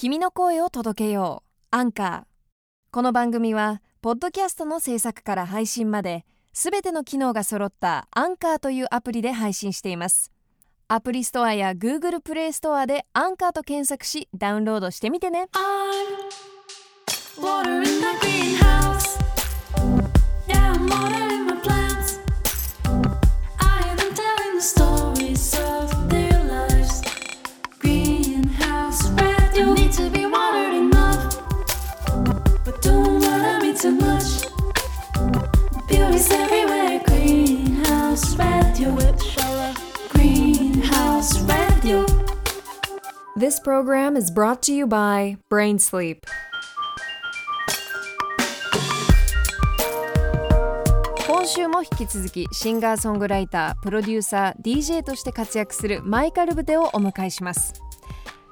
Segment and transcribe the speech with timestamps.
[0.00, 1.76] 君の声を届けよう。
[1.76, 2.22] アンカー。
[2.92, 10.30] この番組はポッドキャストの制作から配信まですべての機能が揃ったアンカーというアプリで配信しています。
[10.86, 15.48] アプリストアや Google プレイストアでアンカーと検索しダウンロードしてみてね。
[43.38, 46.26] This program is brought to you by Brain Sleep.
[51.24, 57.74] 今週も引き続きシンガーソングライタープロデューサー DJ として活躍するマイカル・ブテをお迎えします。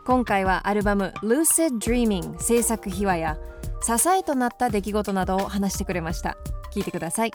[0.04, 3.38] 今回はアルバム「Lucid Dreaming」制作秘話や
[3.82, 6.36] 支えとなった出来事などを話してくれました。
[6.72, 7.32] 聞いてください。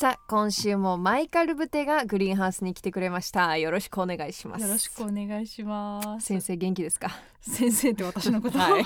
[0.00, 6.24] さあ今週もマイカル・ブテがグリーンハウスに来てくれましたよろしくお願いしますよろしくお願いします。
[6.24, 7.10] 先生元気ですか？
[7.42, 8.58] 先生って私のこと？
[8.58, 8.84] はい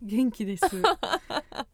[0.00, 0.64] 元気です。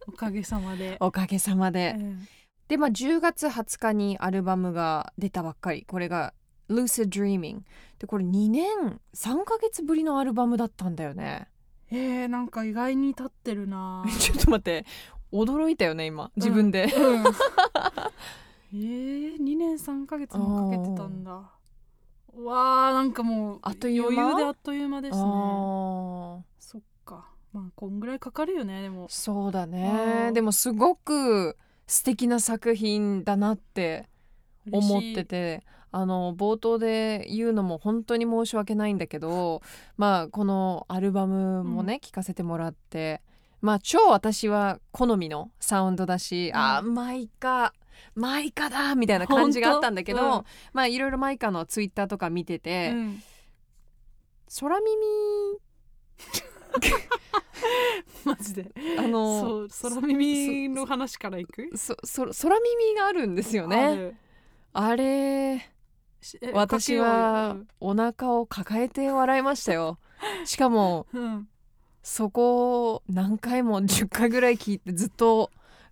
[0.08, 0.96] おかげさまで。
[0.98, 2.26] おかげさまで、うん
[2.66, 6.34] でまあ10月20日にアルバムが出たばっかりこれが
[6.68, 7.60] Lucid Dreaming
[8.00, 11.46] でこれ2年3ヶ月ぶりのアルバムだったんだよね
[11.92, 14.04] えー、なんか意外に立ってるな。
[14.18, 14.86] ちょっと待って
[15.32, 17.24] 驚いたよね今自分で、うん。
[18.74, 21.32] えー、2年3ヶ月もかけてたんだ。
[22.34, 24.22] わあなんかもうあっという間？
[24.22, 25.20] 余裕であっという間ですね。
[26.58, 27.28] そっか。
[27.52, 29.06] まあこんぐらいかかるよねでも。
[29.10, 34.08] そうだうねんでもすごく素敵な作品だなって
[34.70, 39.60] 思っててあの冒頭で言うのも本当に申し訳ないんだけど
[39.98, 43.20] まあこのアルバムもね、聞かせてもらって
[43.62, 47.72] まあ超私は好みのサウンドだし、うんあーマイカ
[48.14, 53.22] マイカだみたいな感じがあったんだけど、うんまあいろいろマイカのツイッターとか見てて、うん
[54.60, 54.90] 空耳？
[58.24, 58.70] マジで。
[58.98, 61.70] あの空耳の話からいく？
[61.76, 63.96] そそ空耳があるんですよあね。
[63.96, 64.16] る。
[64.74, 65.70] あれ
[66.52, 69.98] 私かはお腹を抱えて笑いましたよ。
[70.44, 71.48] しかもうん。
[72.02, 75.50] そこを何回も 10回ぐらい聞いてずっと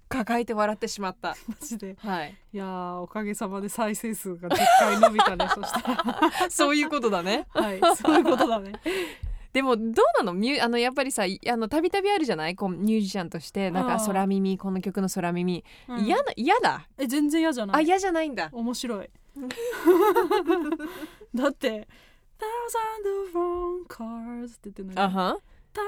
[0.08, 1.36] 抱えて笑ってしまった。
[1.46, 1.96] マジで。
[2.00, 2.34] はい。
[2.52, 7.46] いやーおかげさまで再生数が10回伸びたねそしたら そういうことだね。
[7.50, 8.72] はいそういうことだね
[9.52, 10.32] でもどうなの？
[10.32, 12.56] ミュあのやっぱりさいあのたびたびあるじゃない？
[12.56, 16.88] こうミュージシャンとしてなんか空耳この曲の空耳うん嫌、な嫌だ？
[16.98, 17.76] え全然嫌じゃない？
[17.76, 18.48] あ嫌じゃないんだ。
[18.52, 19.10] 面白い
[21.34, 21.86] だって
[22.38, 25.36] 「Thousand of wrong cars」って言ってるのにあは
[25.72, 25.86] ただ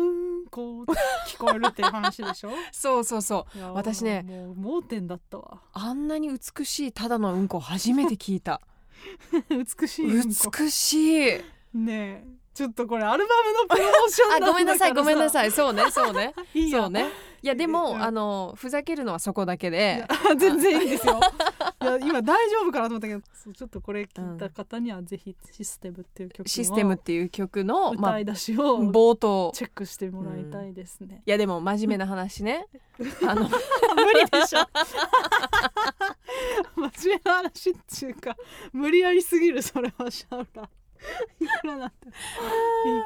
[0.00, 0.10] のう
[0.42, 0.82] んこ
[1.28, 2.50] 聞こえるっていう話でしょ？
[2.72, 3.60] そうそうそう。
[3.74, 8.60] 私ねもう盲点だったわあんなに美しいただのうんこ初めて聞いた。
[9.50, 10.94] 美しいうんこ美し
[11.28, 11.40] い。
[11.74, 12.24] ねえ
[12.56, 15.52] ちょっとこれアルバムのプロモーションあごめんなさいごめんなさい。
[15.52, 16.32] そうねそうね。
[16.54, 17.10] いいやそうね。
[17.42, 20.08] いやでも、うんあのふざけるのはそこだけいでや
[20.38, 21.20] 全然いいんですよ。
[21.82, 23.20] いや今大丈夫かなと思ったけど
[23.52, 29.52] ちょっとこれ聞いた方にはぜひ「システム」っていう曲システムっていう曲の、まあ歌い、出しを冒頭。
[29.54, 31.22] チェックしてもらいたいですね。
[31.26, 32.66] いやでも真面目な話ね。
[33.28, 34.66] あの無理でしょ。
[36.74, 38.34] 真面目な話っていうか
[38.72, 40.66] 無理やりすぎるそれはシャウラ。
[41.40, 42.12] いくらなんていい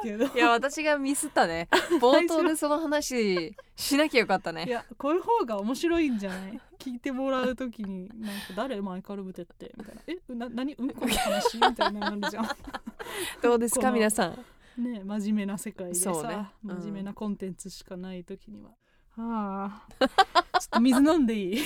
[0.03, 0.25] けど。
[0.27, 1.67] いや私がミスったね。
[2.01, 6.59] 冒頭でその話しなきゃよかったいねやこういう方が面白いんじゃない？
[6.79, 10.01] 聞いてもらうときになんか誰マイカルブテってみたいな。
[10.07, 10.73] えな何？
[10.75, 11.55] うんこの話？
[11.57, 12.47] みたいなのなるじゃん。
[13.41, 13.91] どうですか？
[13.91, 14.45] 皆さん。
[14.77, 16.49] ね真面目な世界でさ、そうね。
[16.65, 16.77] うん。
[16.77, 18.71] 真面目なコンテンツしかない時には、
[19.17, 20.59] はあ。
[20.59, 21.61] ちょっと水飲んでいい、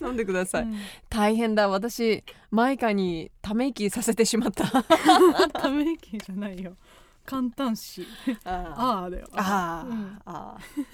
[0.00, 0.78] 飲んでください、うん。
[1.08, 1.68] 大変だ。
[1.68, 4.64] 私マイカにため息させてしまった。
[5.52, 6.76] ため息じゃないよ。
[7.24, 8.06] 簡単詞。
[8.44, 9.28] あああだよ。
[9.34, 10.20] あー、うん。
[10.24, 10.86] あー。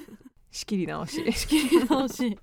[0.51, 1.25] 仕切り直し。
[1.33, 2.29] 仕切り直し、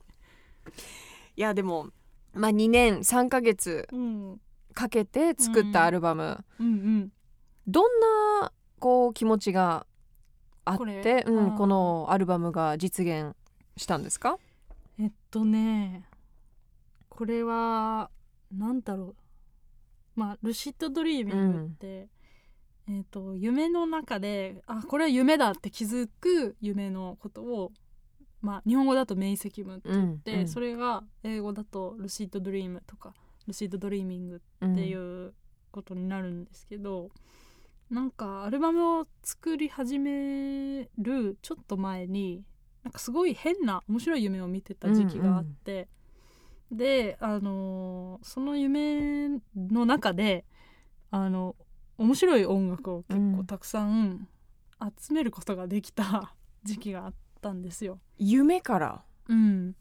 [1.35, 1.89] いやでも
[2.33, 4.41] まあ2年3ヶ月うん、
[4.73, 7.11] かけて作ったアルバム、うんうん。
[7.67, 7.99] どん
[8.41, 9.85] なこう気持ちが
[10.65, 11.57] あって、うあん、ー。
[11.57, 13.35] このアルバムが実現
[13.77, 14.37] したんですか？
[14.99, 16.03] えっとね
[17.09, 18.09] これは
[18.51, 19.15] なんだろ
[20.17, 20.19] う。
[20.19, 22.07] まあ lucid dreamingって、
[22.89, 27.71] えっと夢の中であこれは夢だって気づく夢のことを
[28.41, 30.47] まあ日本語だと明晰夢ってうんで、うん。
[30.47, 33.13] それが英語だと lucid dream とか
[33.47, 35.33] lucid dreaming うんっていう
[35.71, 37.09] ことになるんですけど、
[37.89, 42.43] なんかアルバムを作り始めるちょっと前に
[42.83, 45.87] なんかすごい変な面白い夢を見てた時期があって、
[46.71, 50.45] であのーその夢の中で
[51.11, 51.55] あの
[51.97, 54.27] 面白い音楽を結構たくさん
[54.99, 57.99] 集めることができた 時期があったんですよ。
[58.17, 59.03] 夢から？
[59.29, 59.75] うん、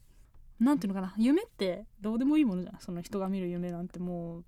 [0.60, 1.14] なんていうのかな。
[1.18, 2.80] 夢ってどうでもいいものじゃん。
[2.80, 4.44] その人が見る夢なんてもう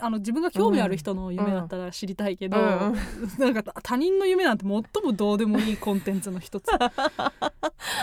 [0.00, 2.94] あの自分が興味ある人の夢だったら知りたいけど、うんうん。
[3.38, 6.68] なんか他人の夢なんて最もどうでもいい コンテンツの一つ。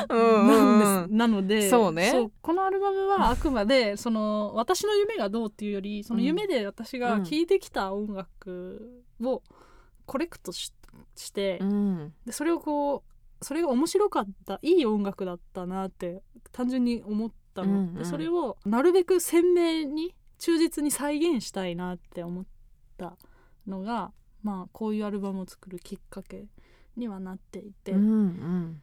[0.10, 1.18] うんなんです。
[1.18, 2.30] なのでそうね。
[2.42, 9.44] このアルバムはあくまでその私の夢がどうっていうよりその夢で私が聴いてきた音楽を
[10.06, 10.74] コレクトし
[11.16, 12.14] して、うん。
[12.26, 13.04] でそれをこ
[13.42, 22.46] うそれが面白かったいい音楽だったなって単純に思ったの、でそれをなるべく鮮明に忠実に再現したいなって思っ
[22.98, 23.16] た
[23.66, 24.12] のが
[24.44, 26.48] まあこういうアルバムを作るきっかけ
[26.98, 28.82] にはなっていて、うんうん。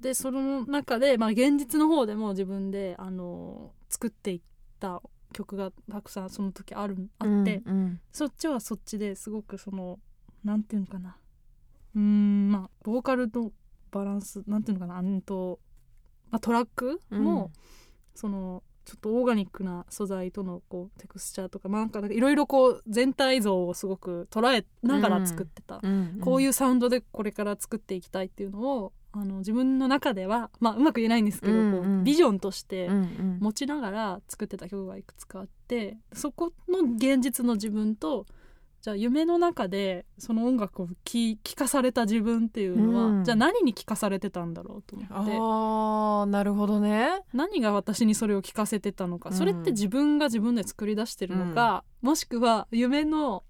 [0.00, 4.40] でその中で、まあ、現実の方でも自分であの作っていっ
[4.78, 5.00] た
[5.32, 8.00] 曲がたくさんその時あるあって、うんうん。
[8.12, 9.98] そっちはそっちですごくその
[10.44, 11.16] なんていうのかな。
[11.94, 13.50] うーんまあボーカルの
[13.90, 15.58] バランスなんていうのかなうんと、
[16.30, 17.52] まあ、トラックも、うん。
[18.14, 31.72] そのちょっとオーガニックな素材とのこうテクスチャーとか,、まあ、なんかいろいろこう全体像をすごく捉えながら作ってた、うんこういうサウンドでこれから作っていきたいっていうのをあの自分の中では、まあ、うまく言えないんですけど、うんうん。
[31.72, 33.38] こうビジョンとしてうんうん。
[33.40, 38.24] 持ちながら作ってた曲がいくつかあってそこの現実の自分と
[38.80, 43.24] じゃあ夢の中でその音楽を聴聴かされた自分っていうのは、うん。
[43.24, 45.14] じゃあ何に聴かされてたんだろうと思って。
[45.14, 47.22] あーなるほどね。
[47.32, 49.36] 何が私にそれを聞かせてたのか、うん。
[49.36, 53.42] それって自分が自分で作り出してるのか、もしくは夢の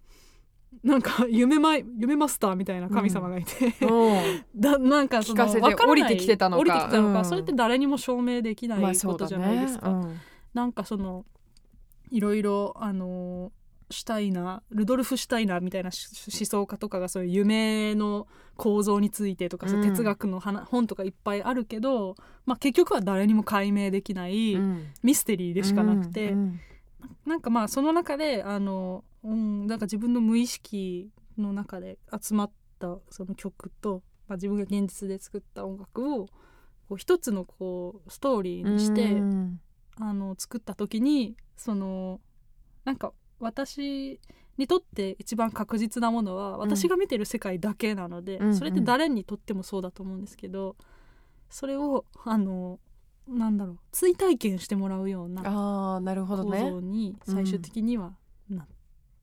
[0.82, 4.44] なんか夢マイ夢マスターみたいな神様がいて、うん。
[4.56, 6.60] だなんかその聞か降りてきてたのか。
[6.62, 7.24] 降りてきたのか、うん。
[7.26, 9.90] それって誰にも証明できないことじゃないですか。
[9.90, 9.94] ね。
[9.94, 10.16] うん。
[10.54, 11.26] なんかその
[12.10, 13.52] いろいろあの
[13.90, 18.26] シュタイナールドルフ・シュタイナーみたいなし思想家とかがそういう夢の
[18.56, 19.88] 構造についてとか、そううん。
[19.88, 22.14] 哲学の話本とかいっぱいあるけど、
[22.44, 24.86] まあ、結局は誰にも解明できないうん。
[25.02, 26.60] ミステリーでしかなくて、うん
[27.24, 36.26] なんかまあその中であの、うん、なんか自分の無意識の中で集まったその曲と、まあ、自分が現実で作った音楽を
[36.88, 39.60] こう一つのこうストーリーにして、うん。
[40.00, 42.20] あの作った時にその
[42.84, 44.20] なんか私
[44.56, 50.76] にとって一番確実なものは私が見てる世界だけなので、うんそれって誰にとってもそうだと思うんですけど
[51.48, 52.78] それをあの
[53.28, 58.14] なんだろう追体験してもらうようなああなるほど構ね造に最終的には
[58.48, 58.66] なっ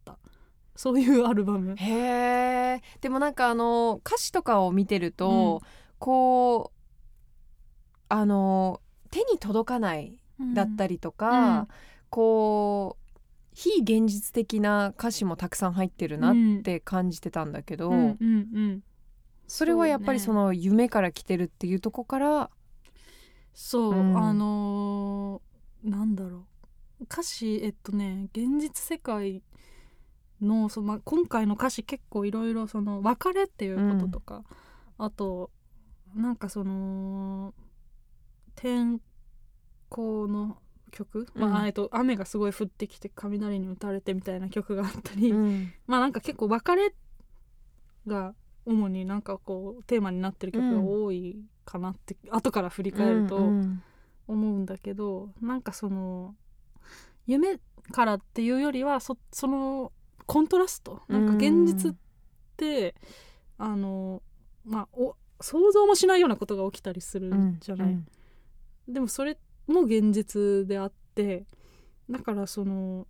[0.05, 0.17] た、
[0.75, 1.75] そういうアルバム。
[1.75, 5.61] へえでもなんかあの歌詞とかを見てると、
[5.97, 6.79] こう
[8.09, 10.19] あの手に届かない
[10.53, 11.67] だったりりとか、うん。
[12.09, 13.04] こう
[13.55, 18.83] 非現実的な歌詞もたくさん入ってるなって感じてたんだけど、うんうんうん、
[19.47, 22.49] それはやっぱりその夢から来てるっていうとこから
[23.53, 24.17] そう、うん。
[24.17, 26.45] あのーなんだろ
[26.99, 27.03] う。
[27.03, 29.41] 歌詞えっとね現実世界
[30.41, 34.43] のその、まあ、今回の歌詞結構いろいろその別れっていうこととか、
[34.97, 35.49] あと
[36.13, 37.53] なんかその
[38.55, 38.99] 天
[39.87, 40.57] 候の
[40.95, 45.73] 曲、まあうんえっと、雨がすごい降ってきて雷に打たれてみたいな曲があったり、うん。
[45.85, 46.95] まあなんか結構別れ
[48.07, 48.33] が
[48.65, 53.83] 主になんかこうテーマになってる曲が多いかなって、後から振り返るとうん
[54.27, 56.35] 思うんだけど、なんかその
[57.27, 57.59] 夢
[57.91, 59.91] からっていうよりはそその
[60.25, 61.01] コントラスト。
[61.07, 61.95] なんか現実っ
[62.57, 62.95] て、
[63.57, 64.23] あの
[64.63, 67.97] まあお想像もしないようなことが起きたりするうんじゃない、
[68.87, 69.37] でもそれ
[69.67, 71.45] も現実であって
[72.09, 73.07] だからその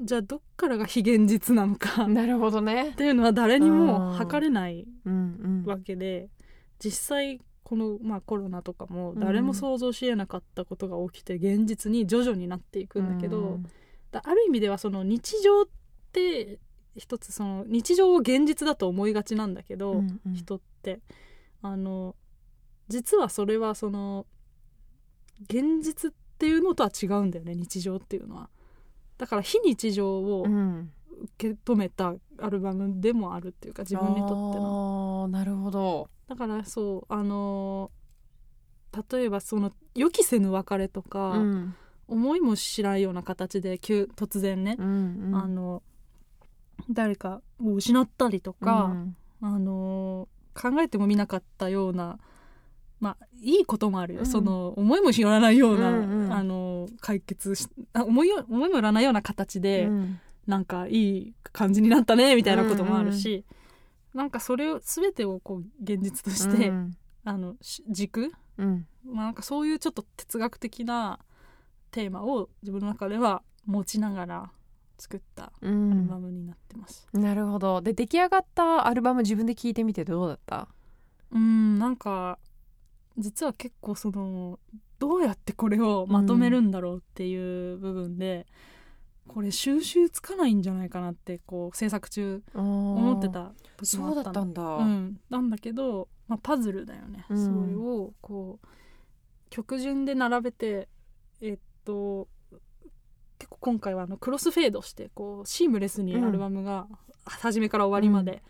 [0.00, 2.90] じゃあどっからが非現実なのかう んなるほどね。
[2.90, 2.94] っ。
[2.94, 5.64] ていうのは誰にもうん測れないうんうん。
[5.64, 6.30] わけで
[6.78, 13.66] 実際この、まあ、コロナとかも誰も想像しえなかったことが起きて現実に徐々になっていくんだけど、うん。
[14.10, 15.64] だある意味ではその日常っ
[16.12, 16.58] て
[16.96, 20.34] 一つその日常を現実だと思いがちなんだけど、うんうん。
[20.34, 21.00] 人って。
[21.62, 22.14] あの
[22.88, 24.26] 実はそれはその
[25.42, 28.48] 現実っていうのとは違うんだよね日常っていうのは。
[29.18, 30.92] だから非日常をうん
[31.38, 35.28] 受け止めたアルバムでもあるっていうか自分にとっての。
[35.28, 36.08] なるほど。
[36.28, 37.90] だからそうあの
[39.10, 41.74] 例えばその予期せぬ別れとか、うん
[42.06, 45.82] 思いもしないような形で急突然ね、うんうんあの
[46.90, 52.18] 誰かを失ったりとか、うんあの考えてもみなかったような
[53.00, 54.26] まあいいこともあるよ、うん。
[54.26, 56.32] その思いもよらないような、うんうん。
[56.32, 60.20] あの解決しあ思いよ思いもよらないような形で、うん。
[60.46, 63.44] なんかいい感じになったねみたいなこともあるし、
[64.12, 66.96] なんかそれを全てをこう現実として、うん。
[67.24, 68.86] あのし軸、うん。
[69.04, 71.18] まあ、なんかそういうちょっと哲学的な
[71.90, 74.50] テーマを自分の中では持ちながら
[74.98, 77.08] 作ったうアルんバムになってます。
[77.14, 77.80] なるほど。
[77.80, 80.68] で出来上がったアルバム自分で聴いてみてどうだった？
[81.32, 82.38] うんなんか
[83.18, 84.58] 実は結構その
[84.98, 88.46] どうやってこれをまとめるんだろうっていう部分で、
[89.26, 94.14] これ収集つかないんじゃないかなってこう制作中思思ってた時もあったの。
[94.14, 97.44] そうだったんだ、うん、なんだけど、まあ、パズルだよね、うん。
[97.44, 98.66] それをこう
[99.50, 100.88] 曲順で並べて
[101.40, 102.28] えっと
[103.38, 106.86] 結構今回はあのクロスフェードしてこうシームレスにアルバムが
[107.24, 108.42] 初めから終わりまで、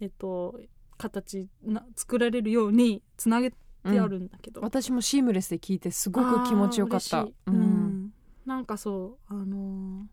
[0.00, 0.58] えっと
[0.98, 3.52] 形な作られるようにつなげ
[3.82, 7.26] てあるんだけど、私もシームレスで聴いてすごく気持ちよかった。
[7.46, 8.12] うん。
[8.46, 10.04] なんかそうあのー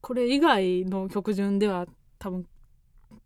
[0.00, 1.86] これ以外の曲順では
[2.18, 2.46] 多分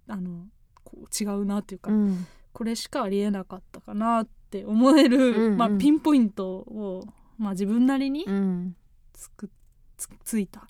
[0.08, 0.46] あの
[0.84, 2.26] こう違うなっていうか、うん。
[2.52, 5.56] これしかありえなかったかなって思える、うんうん。
[5.56, 7.04] まあ、ピンポイントを、
[7.38, 8.76] まあ、自分なりにうん。
[9.12, 9.50] つく
[9.96, 10.66] つついた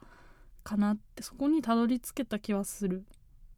[0.62, 3.04] かなってそこにたどり着けた気はする。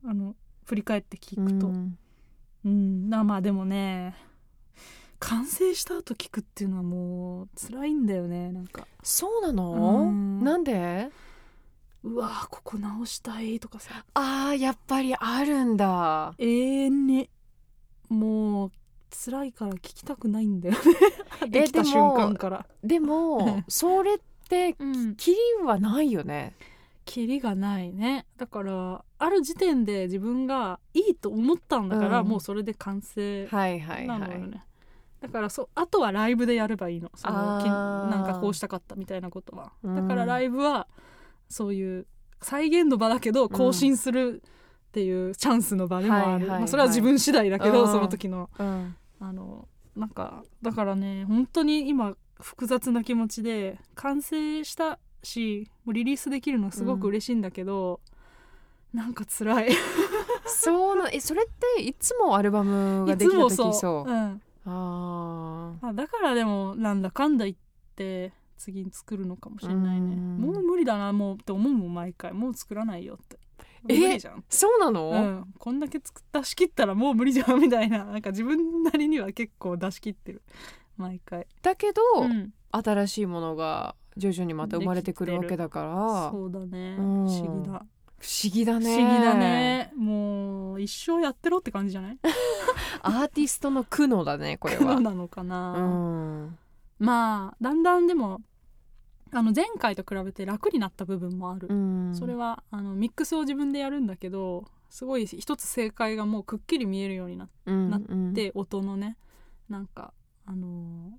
[0.04, 1.68] あの振り返って聞くと。
[1.68, 1.98] うん。
[2.64, 4.14] うん、なまあでもね
[5.28, 8.86] 完成した後聞くっていうのはもう辛いんだよねなんか。
[9.02, 9.72] そうなの？
[9.72, 10.44] うん。
[10.44, 11.08] なんで？
[12.02, 14.04] うわーここ直したいとかさ。
[14.14, 16.34] あーやっぱりあるんだ。
[16.38, 17.30] 永遠に。
[18.10, 18.72] もう
[19.24, 20.80] 辛いから聞きたくないんだよね。
[21.48, 22.66] できた瞬間から。
[22.82, 25.16] でも それってうん。
[25.16, 26.52] キリはないよね？
[27.06, 28.26] キリがないね。
[28.36, 32.28] だからある時点で自分がいいと思ったんだから、うん。
[32.28, 34.62] もうそれで完成はいはいなのよね、はい
[35.24, 37.10] だからそあとはライブでやればいいの。
[37.14, 39.72] そのきなんかこうしたかったみたいなことは。
[39.82, 39.94] うん。
[39.96, 40.86] だからライブは
[41.48, 42.06] そういう
[42.42, 47.88] 再現の場だけど更新するっていうチャンスの場でもある、それは自分次第だけど、うん。
[47.90, 48.50] その時の。
[48.58, 48.96] うん。
[49.18, 49.66] あの
[49.96, 58.00] なんかだからね本当に今複雑な気持ちで完成したしもうリリースできるのすごく嬉しいんだけど、
[58.92, 59.70] なんか辛い。
[60.44, 64.10] そうなえそれっていつもアルバムがいできた時そう。
[64.10, 67.56] うんあまあ、だからでもなんだかんだ言っ
[67.96, 70.14] て次に作るのかもしれないね。
[70.14, 70.38] うん。
[70.38, 72.32] もう無理だなもうって思うもん毎回。
[72.32, 73.38] もう作らないよって。
[73.86, 74.18] え？
[74.48, 78.04] そうなの、うん、こんだけ作っ出し切ったらもう無理じゃんみたいな。
[78.04, 80.42] なんか自分なりには結構出し切ってる。
[80.96, 86.30] 毎回、だけど、うん、新しいものが徐々にまた生まれてくるわけだから。
[86.30, 86.96] そうだね。
[86.98, 87.26] うん。
[87.26, 87.84] 不思議だ
[88.24, 89.92] 不思議だ不ね思議だね。
[89.96, 92.18] もう一生やってろって感じじゃない？
[93.02, 95.80] アーティストの苦悩だね これ苦は悩なのかな、う
[96.46, 96.58] ん。
[96.98, 98.40] まあだんだんでも
[99.30, 102.14] あの前回と比べて楽になった部分もある、うん。
[102.14, 109.18] それはあのミックスを自分でやるんだけどすごい一つ正解がもうくっきり見えるようになっうんなって、音のね
[109.68, 110.14] なんか
[110.46, 111.10] あのー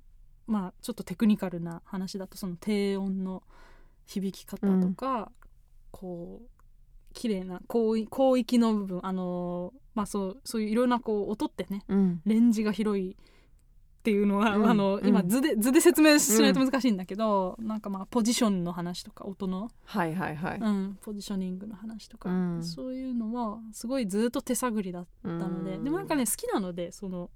[0.48, 3.44] まあちょっとテクニカルな話だとその低音の
[4.06, 5.32] 響き方とか、
[5.92, 6.50] こう
[7.16, 12.22] 綺麗な広い広域の部分あのーまあそうそういういろんなこう音ってねうん。
[12.26, 13.16] レンジが広いっ
[14.04, 14.70] ていうのは、うん。
[14.70, 15.08] あのうん。
[15.08, 22.64] 今図で図で説明しないと難しいんだけど、なんかまあポジションの話とか音の、はいはいはい、うん、ポジショニングの話とか、うん。
[22.64, 25.84] そういうのはすごいずっと手探りだったので、うん。
[25.86, 27.32] でもなんかね好きなのでその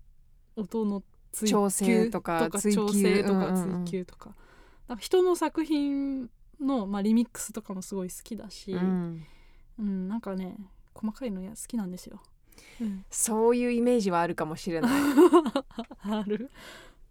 [0.57, 2.75] 音の追求調整とか追求。
[2.75, 3.85] 調整とかうんうんうん。
[3.85, 4.35] 追求とか,、
[4.99, 8.77] 人の作品の、まあ、リミックスとかもすごい好きだし、う
[9.79, 10.55] うんんなんかね
[10.93, 12.21] 細かいのや好きなんですよ。
[12.81, 13.05] うん。
[13.09, 14.91] そういうイメージはあるかもしれない。
[16.03, 16.49] ある？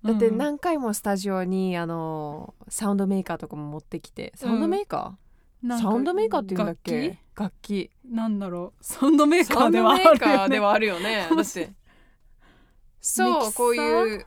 [0.05, 0.39] だってうん。
[0.39, 4.33] 何回もスタジオにあのサウンドメーカーとかも持ってきて。
[4.37, 7.19] サウンドメーカー、なんかサウンドメーカーって言うんだっけ？
[7.35, 7.89] 楽楽器。
[7.89, 8.85] 器なんだろう。
[8.85, 9.71] サウンドメーカー
[10.51, 11.27] ではあるよね。
[13.01, 14.25] そうこういう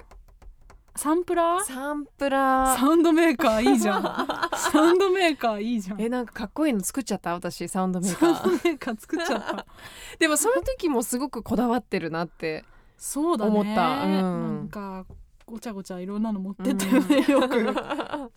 [0.95, 1.63] サンプラー？
[1.63, 2.77] サンプラー。
[2.77, 4.03] サウンドメーカーいいじゃん。
[4.55, 6.01] サウンドメーカーいいじゃん。
[6.01, 7.33] えなんかかっこいいの作っちゃった？
[7.33, 9.65] 私サウンドメーサウンドカーメーカー作っちゃった。
[10.19, 12.65] でもそういう時もすごくこだわってるなって
[12.97, 13.51] そうだね。
[13.51, 14.03] 思った。
[14.03, 14.11] うん。
[14.11, 15.05] なんか
[15.45, 16.85] ごちゃごちゃいろんなの持ってって。
[16.85, 17.73] よね、 よく。
[17.73, 18.27] スタ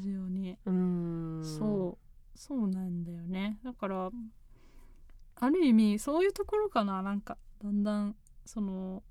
[0.00, 1.40] ジオに、うん。
[1.42, 2.38] そう。
[2.38, 3.58] そうなんだよね。
[3.64, 4.10] だから
[5.36, 7.02] ある意味そういうところかな。
[7.02, 9.02] なんかだんだんその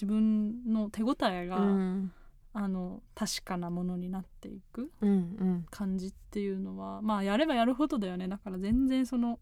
[0.00, 2.12] 自分の手応えが、うん。
[2.52, 5.66] あの確かなものになっていくうんうん。
[5.70, 8.26] 感じっていうのはまあやればやるほどだよね。
[8.26, 9.38] だから全然その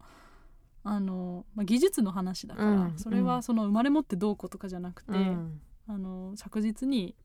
[0.83, 2.93] あの、まあ、技術の話だから、うん。
[2.97, 5.61] それはその生まれ持ってどうこうとかじゃなくて、うん。
[5.87, 7.15] あの着実に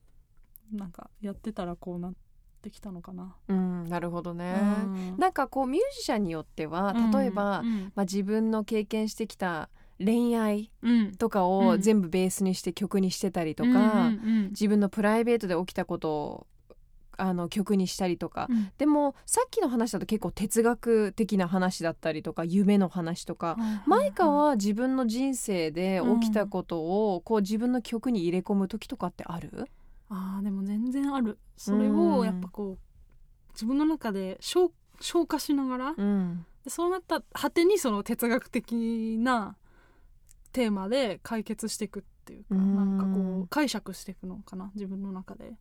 [0.72, 2.14] なんかやってたらこうなっ
[2.62, 3.36] てきたのかな。
[3.48, 3.84] うん。
[3.84, 4.64] なるほどね、う
[5.14, 5.16] ん。
[5.18, 7.92] なんかこうミュージシャンによっては例えば、うん。
[7.94, 11.12] まあ、自分の経験してきた恋愛うん。
[11.12, 16.46] とかうんを全部ベースにして曲にしてたりとか、うんうん自分のプライベートで起きたことを
[17.16, 18.72] あの曲にしたりとか、うん。
[18.76, 26.80] でもさっきの話だと結構哲学的な話だったりとか夢の話とか、マイカは自分の人生で起きたこと
[27.14, 29.68] をこう自分の曲に入れ込む時とかってある、
[30.08, 31.38] あーでも全然ある。
[31.56, 34.70] それをやっぱこう自分の中で消
[35.00, 36.44] 消化しながら、うん。
[36.64, 39.56] でそうなった果てにその哲学的な
[40.54, 42.76] テーマで解決していくっていうか、うん。
[42.76, 45.52] なんかこう解釈していくのかな自分の中で。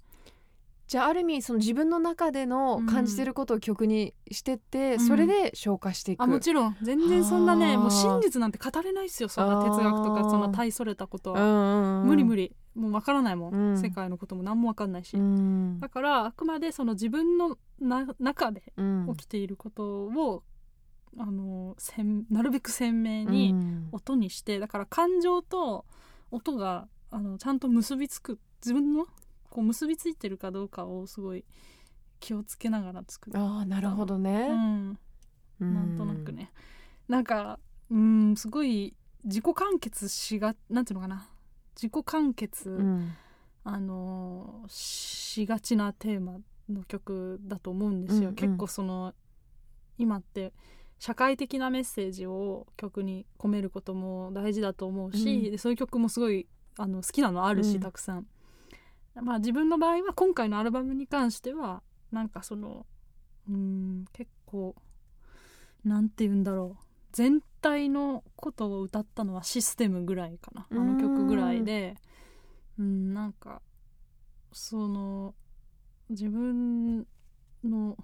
[0.86, 5.00] じゃあある意味その自分の中での感じてることを曲にしてって、うん。
[5.00, 6.78] それで消化していく、あもちろん。
[6.84, 12.56] 全然そんなねもう真実なんて語れないっすよそんな哲学とかそんな大それたことうんは、無理無理。
[12.76, 13.78] もう分からないもん、うん。
[13.82, 15.80] 世界のことも何も分かんないし、うん。
[15.80, 19.14] だからあくまでその自分のな中でうん。
[19.18, 20.44] 起きていることを、
[21.17, 23.89] あのせんなるべく鮮明にうん。
[23.91, 25.86] 音にしてだから感情と
[26.32, 29.05] 音があのちゃんと結びつく自分の
[29.50, 31.46] こう結びついてるかどうかをすごい
[32.20, 33.38] 気をつけながら作る。
[33.38, 34.98] ああなるほどうね、ん、
[35.60, 35.74] うん。
[35.75, 36.51] なんとなくね、
[37.08, 37.60] なんか
[37.91, 41.29] うんすごい自己完結しがなんていうのかな。
[41.75, 43.13] 自己完結、うん。
[43.63, 46.38] あのーしがちなテーマ
[46.70, 48.36] の曲だと思うんですよ、うんうん。
[48.36, 49.13] 結構その
[49.98, 50.53] 今って
[51.04, 55.52] 社会的なメッセージを曲に込めることも大事だと思うし、うん。
[55.52, 57.82] でそういう曲もすごいあの好きなのあるし、うん。
[57.82, 58.28] たくさん。
[59.22, 61.84] まあ自分の場合は今回のアルバムに関しては
[62.14, 62.86] なんかその
[63.50, 64.76] うん結構
[65.84, 66.84] なんて言うんだろう。
[67.12, 70.68] 全体のことを歌ったのはシステムぐらいかな。
[70.72, 71.98] あの曲ぐらいで。
[72.80, 73.62] うんなんか
[74.54, 75.36] その
[76.10, 77.06] 自分
[77.66, 77.98] の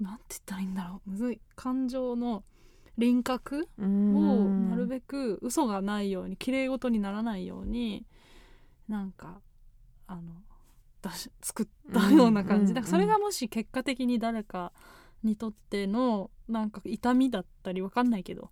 [0.00, 1.10] なんて言ったらいいんだろう。
[1.10, 1.40] むずい。
[1.56, 2.44] 感情の
[2.96, 4.70] 輪郭うをん。
[4.70, 8.06] なるべく嘘がないように綺麗事にならないように
[8.88, 9.40] なんか
[10.06, 10.22] あの
[11.02, 12.74] 出し作ったような感じ、うん。
[12.74, 14.72] だからそれがもし結果的に誰か
[15.22, 18.50] にとってのなんか痛みだったりわかんないけど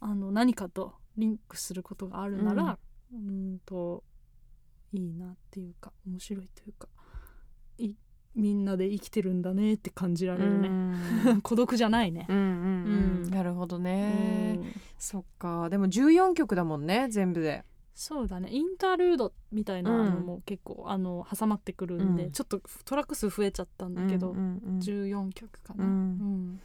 [0.00, 2.78] あの何かとリンクすることがあるなら
[3.12, 4.04] うーんと
[4.92, 6.88] いいなっていうか面白いというか。
[6.88, 6.99] い
[8.40, 11.40] みんなで生きてるんだねって感じられるね、うん。
[11.42, 12.26] 孤独じゃないね。
[12.28, 12.32] う。
[12.32, 13.24] んうんうん。
[13.24, 13.30] うん。
[13.30, 14.72] なるほどね、うん。
[14.98, 15.68] そっか。
[15.68, 17.64] でも14曲だもんね全部で。
[17.94, 18.48] そうだね。
[18.50, 22.30] インタールードみたいなのも結構、あの挟まってくるんで、うん。
[22.32, 24.78] ちょっとトラック数増えちゃったんだけど、うんうんうん。
[24.78, 25.90] 14曲かな、うん。
[25.90, 26.60] うん。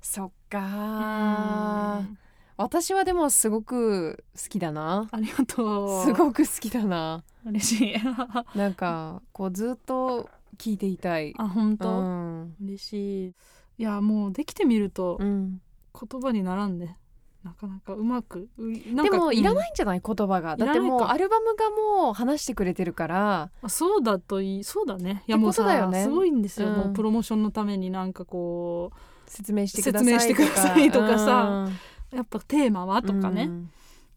[0.00, 2.18] そっかうん。
[2.56, 5.08] 私はでもすごく好きだな。
[5.12, 6.04] ありがとう。
[6.04, 7.24] すごく好きだな。
[7.44, 7.94] 嬉しい。
[8.54, 11.30] なんかこうずっと聴いていたい。
[11.30, 13.34] うあ本当、ん、嬉しい。
[13.78, 15.60] いやもうできてみるとうん、
[15.98, 16.98] 言葉にならんね。
[17.42, 18.50] なかなかうまく。
[18.58, 20.02] でもいらい、ないんじゃない？
[20.04, 20.58] 言葉が。
[20.58, 23.50] だってもうアルバムがもう話してくれてるから。
[23.62, 24.64] うんあそうだといい。
[24.64, 25.24] そうだね。
[25.26, 28.92] いやもうさねすごいんですよ、うんもうプロモーションのためになんかこ
[29.26, 30.20] 説明してくださいとか。
[30.20, 31.42] 説明してくださいとかさ。
[31.44, 31.72] うん。
[31.72, 33.70] うやっぱテーマはとかね、うん。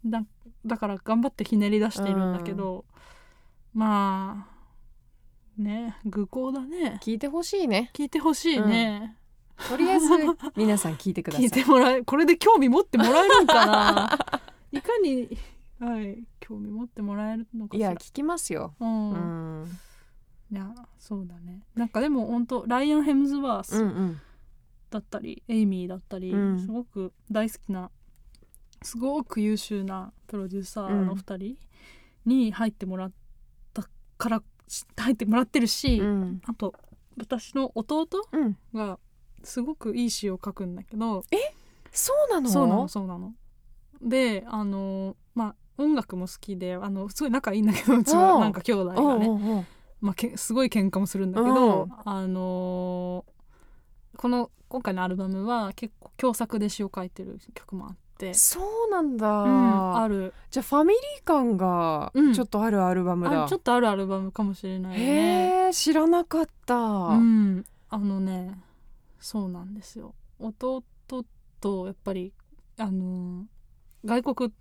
[0.06, 0.24] だ
[0.66, 2.84] だから頑張ってひねり出してるんだけど、
[3.74, 4.53] まあ
[5.58, 7.00] ね愚行だね。
[7.02, 7.92] 聞いてほしいね。
[7.94, 9.18] 聞いてほしいね、
[9.70, 10.08] とりあえず
[10.56, 11.46] 皆さん聞いてください。
[11.46, 14.20] 聞いてもらえこれで興味持ってもらえるんかな。
[14.72, 15.38] いかに
[15.80, 19.68] はい興味持ってもらえるのかいや聞きますよ、うん、うん、
[20.52, 21.64] いやそうだね。
[21.76, 24.22] なんかでも本当ライアン・ヘムズワーうんスうん
[24.90, 26.60] だったり、エイミーだったり、うん。
[26.60, 27.90] すごく大好きな
[28.84, 31.58] すごく優秀なプロデューサーの2人
[32.26, 33.12] に入ってもらっ
[33.74, 33.84] た
[34.18, 34.44] から
[34.98, 36.42] 入ってもらってるし、うん。
[36.46, 36.74] あと
[37.18, 38.58] 私の弟うん。
[38.74, 39.00] が
[39.44, 41.24] すごくいい詩を書くんだけど
[41.92, 42.50] そうなの？
[42.50, 43.34] そうなのそうなの。
[44.02, 49.68] であのまあ音楽も好きであのすごい仲いいんだけどうちはなんか兄弟がね、
[50.02, 51.92] まあ、けすごい喧嘩もするんだけうどん。
[52.06, 53.26] あの
[54.18, 60.34] この今回のアルバムは結構共作で詩を書いてる曲もあって、そうなんだ、うんある。
[60.50, 62.34] じゃあファミリー感がうん。
[62.34, 65.06] ちょっとあるアルバムだ、あちょっとあるアルバムかもしれないね。
[65.06, 68.58] へえ知らなかった、うん、あのね
[69.20, 70.16] そうなんですよ。
[70.40, 70.84] 弟
[71.60, 72.34] とやっぱり
[72.78, 73.46] あの
[74.04, 74.54] 外国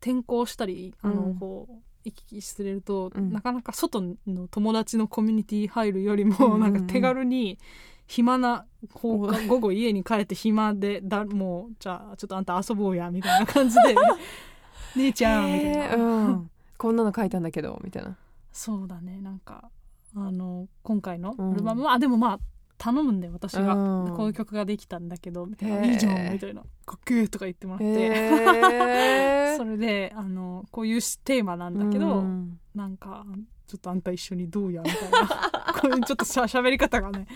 [0.00, 1.38] 転校したりあの、うん。
[1.38, 3.32] こう行き来してると、うん。
[3.32, 6.60] なかなか外の友達のコミュニティ入るよりも、うんうんうん。
[6.60, 7.58] なんか手軽に
[8.06, 9.18] 暇な午
[9.60, 13.94] 後家に帰って暇でだもうじゃあちょっとあんた遊ぼうやみたいな感じで。
[14.96, 18.16] 姉ちゃんみたいな、へーうん、こんなの書いたんだけどみたいな。
[18.50, 19.20] そうだね。
[19.20, 19.70] なんか
[20.14, 21.52] あの今回のうん。
[21.52, 22.38] アルバムは、あでもまあ
[22.78, 24.16] 頼むんで私が、うん。
[24.16, 25.84] こういう曲ができたんだけどみたいな。
[25.84, 26.62] いいじゃんみたいな。
[26.84, 32.58] かっけーとか言ってもらって、 それであのこういうテーマなんだけど、うん。
[32.74, 33.26] なんか
[33.66, 35.28] ちょっとあんた一緒にどうやみたいな。
[35.80, 37.26] こういうちょっとしゃ喋り方がね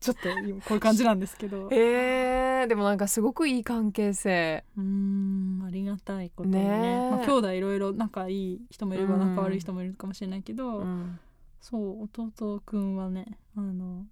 [0.00, 1.68] ちょっと今こういう感じなんですけど。
[1.72, 4.64] えー、でもなんかすごくいい関係性。
[4.76, 6.60] うーんありがたいことにね。
[6.60, 11.18] ねえまあ、兄弟いろいろ仲いい人もいればうん仲悪い人もいるかもしれないけど、うん。
[11.60, 14.06] そう弟くんはねあの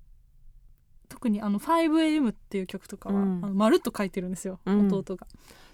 [1.09, 3.45] 特にあの 5am っていう曲とかは、うん。
[3.45, 4.93] あのまるっと書いてるんですよ、うん。
[4.93, 5.27] 弟が、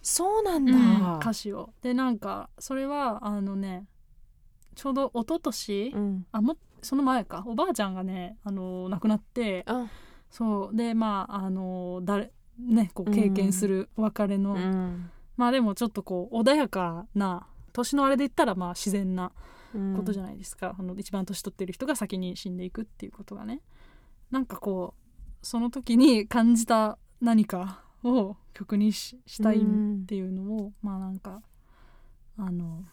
[0.03, 1.73] そうなんだ、歌詞を。
[1.81, 3.87] でなんかそれはあのね
[4.75, 6.27] ちょうど一昨年、うん。
[6.33, 7.45] あもその前か。
[7.47, 9.87] おばあちゃんがねあの亡くなってあ。
[10.31, 10.77] そう。
[10.77, 15.11] でまああの誰ねこう経験するお別れの、うん。
[15.37, 19.33] まあでもちょっとこう穏やかな年のあれで言ったらまあ自然な
[19.97, 23.61] ことじゃないですか、あの一番年取ってる人が先に死んでいくっていうことがね。
[24.31, 29.61] なんかこうその時に感じた何かを曲にししたいっ
[30.07, 31.41] ていうのを、まあなんか
[32.37, 32.85] あの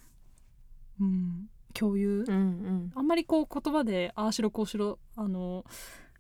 [1.02, 2.92] うん共有、うんうん。
[2.96, 5.64] あんまりこう言葉でああしろこうしろあの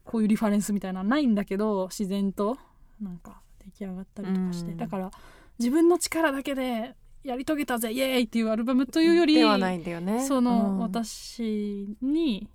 [0.04, 2.58] こういうリファレンスみたいなのはないんだけど自然と
[3.02, 4.78] なんか出来上がったりとかして、うん。
[4.78, 5.12] だから
[5.58, 10.26] 自分の力だけでやり遂げたぜイエーイっていうアルバムというよりではないんだよね。
[10.26, 10.80] その、うん。
[10.80, 12.50] 私に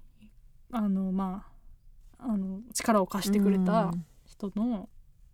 [0.72, 1.44] あのま
[2.18, 3.92] ああの力を貸してくれた
[4.24, 4.88] 人の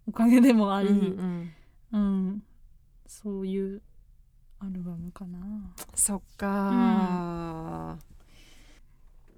[0.08, 1.52] おかげでもあり、うん
[1.92, 1.98] うん。
[1.98, 2.42] うん
[3.06, 3.82] そういう
[4.60, 5.38] アルバムかな。
[5.94, 7.96] そっか、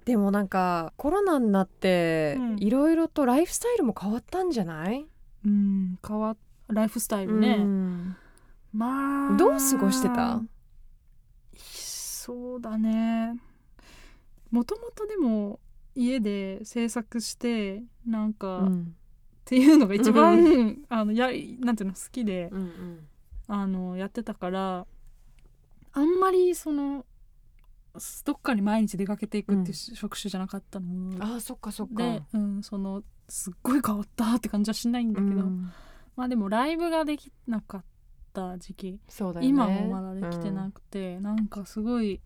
[0.03, 2.59] でもなんかコロナになってうん。
[2.59, 5.05] いろいろとライフスタイルも変わったんじゃない、
[5.45, 6.35] うん、変わ
[6.67, 8.17] ライフスタイルね、うん。
[8.73, 10.41] まあどう過ごしてた？
[11.57, 13.37] そうだね。
[14.51, 15.59] もともとでも
[15.95, 18.95] 家で制作してなんか、っうん。
[19.45, 21.27] ていうのが一番、あのや
[21.59, 23.07] なんていうの好きで、うんうん。
[23.47, 24.85] あのやってたから
[25.93, 27.05] あんまりその
[28.25, 32.03] どっかに毎日出かけていくっていう職種じゃなかったの、あーそっかそっか。
[32.03, 35.71] で、うん、そのすっごい変わったって感じはしないんだけど、うん。
[36.15, 37.83] まあでもライブができなかっ
[38.33, 38.99] た時期。
[39.07, 39.49] そうだよね。
[39.49, 42.19] 今もまだできてなくて、なんかすごい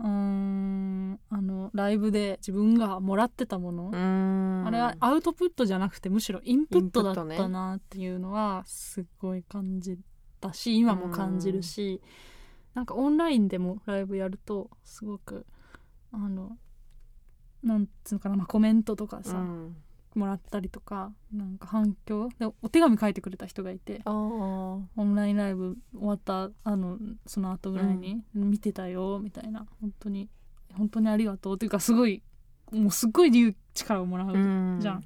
[0.00, 4.64] うーんあのライブで自分がもらってたもの、うん。
[4.66, 9.98] あれはアウトプットじゃなくてむしろインプットだったなっていうのはすごい感じ
[10.40, 12.02] たし今も感じるし、
[12.74, 15.46] なんかオンラインでもライブやるとすごく
[16.12, 16.56] あの
[17.62, 19.76] なんつうのかな、まあ、コメントとかさ、うん。
[20.14, 29.66] もらったりとかなんか反響でお手紙書いてくれた人がいてオンラインライブ終わったあのその後ぐらいに「見てたよ」みたいな。
[29.80, 30.28] 本当に
[30.72, 31.54] 本当にありがとう。
[31.54, 32.22] っていうかすごい
[32.70, 34.78] もうすっごい勇力をもらううん。
[34.80, 35.04] じゃん、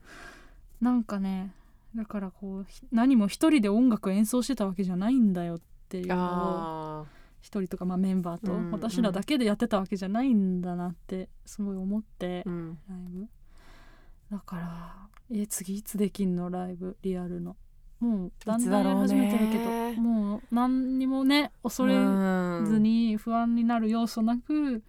[0.81, 1.55] なんかね
[1.95, 7.07] だからこうひ何も一人で音楽演奏してたわけじゃないんだよっていうのをあ
[7.41, 12.79] 一人とかまあメンバーとうん私らだけでやってたわけじゃないんだなってすごい思って、ーうん。
[12.89, 13.29] ライブ。
[14.31, 17.57] だからえ次いつできんのライブリアルの。
[18.01, 21.95] もうだんだんやり始めてるけどもう何にもね恐れ
[22.65, 24.85] ずに不安になる要素なく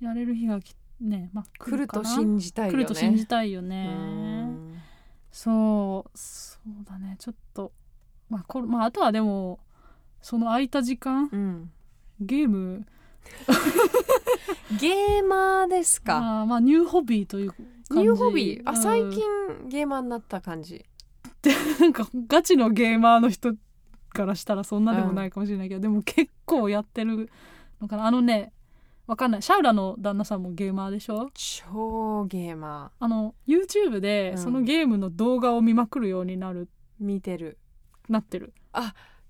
[0.00, 2.78] やれる日がきね、まあ、来るとじ信じたいよね。
[2.78, 4.80] 来ると信じたいようねん。
[5.32, 7.16] そうそうだね。
[7.18, 7.72] ちょっと
[8.28, 9.58] まあこれ、まあ、あとはでも
[10.20, 11.28] その空いた時間？
[11.32, 11.70] うん。
[12.20, 12.84] ゲーム？
[14.80, 16.20] ゲーマーですか？
[16.20, 17.94] まあまあニューホビーという感じ。
[18.00, 18.62] ニューホビー？
[18.64, 18.76] あうん。
[18.76, 19.22] 最近
[19.68, 20.84] ゲーマーになった感じ。
[21.80, 23.54] なんかガチのゲーマーの人
[24.10, 27.30] からしたらそんなでもないかもしれないけど、でも結構やってる
[27.80, 28.06] のかな。
[28.06, 28.52] あのね
[29.06, 29.42] わかんない。
[29.42, 31.30] シャウラの旦那さんもゲーマーでしょ？
[31.34, 34.38] 超ゲーマあの YouTube でうん。
[34.38, 36.68] そのゲームの動画を見まくるようになる、ー
[37.00, 37.58] 見てる。
[38.08, 38.52] なってる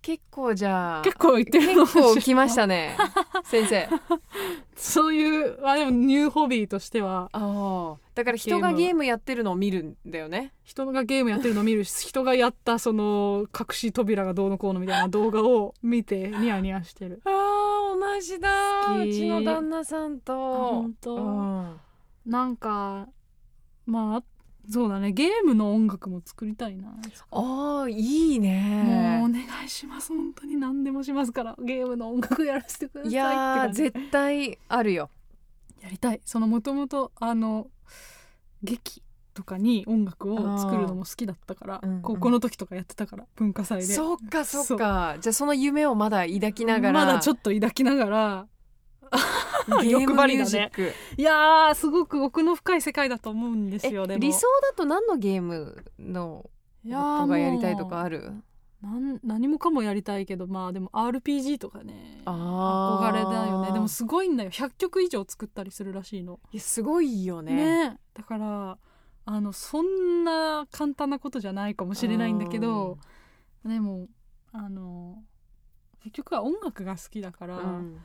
[0.00, 1.82] 結構じゃあ結構言ってるの？
[1.84, 2.96] 結構来ましたね
[3.44, 3.88] 先生。
[4.76, 7.96] そういうあでもニューホビーとしてはああ。
[8.14, 10.52] だから人がゲームやってるのを見るんだよね。
[10.62, 17.20] 人がゲームやってるのを見るし 人がやったその隠し扉がどうのこうのみたいな動画を見てニヤニヤしてる。
[17.24, 18.50] あー同じだ。
[18.96, 20.32] うちの旦那さんと。
[20.34, 21.14] あ本当。
[21.16, 21.80] うん。
[22.26, 23.08] なんか
[23.86, 24.22] まあ
[24.70, 25.12] そうだね。
[25.12, 26.88] ゲームの音楽も作りたいな。
[27.30, 30.08] あーいいもうねお願いします。
[30.08, 31.56] 本当に何でもしますから。
[31.58, 35.10] ゲームの音楽やらせてくださいいや絶対あるよ。
[35.80, 36.20] やりたい。
[36.24, 37.68] そのもともとあの
[38.62, 39.02] 劇
[39.32, 42.02] とかに音楽を作るのも好きだったから、うんうん。
[42.02, 43.86] 高校の時とかやってたから文化祭で。
[43.86, 45.16] そっかそっか。
[45.20, 47.06] じゃあその夢をまだ抱きながら。
[47.06, 48.46] まだちょっと抱きながら
[49.84, 50.70] 欲張りだね。
[51.16, 54.20] いやーすごく奥の深い世界だと思うんですえよでも。
[54.20, 56.48] 理想だと何のゲームの
[56.84, 58.32] いやーことがやりたいとかある？
[58.80, 63.72] なん何もかもやりたいけどまあでも RPG とかね憧れだよね。
[63.72, 64.50] でもすごいんだよ。
[64.50, 66.38] 100曲以上作ったりするらしいの。
[66.52, 67.54] いやすごいよね。
[67.54, 67.98] ね。
[68.14, 68.78] だから
[69.24, 72.98] あのそんな簡単なことじゃないかもしれないんだけど
[73.64, 74.06] でも
[74.52, 75.22] あの
[76.00, 77.98] 結局は音楽が好きだから、うん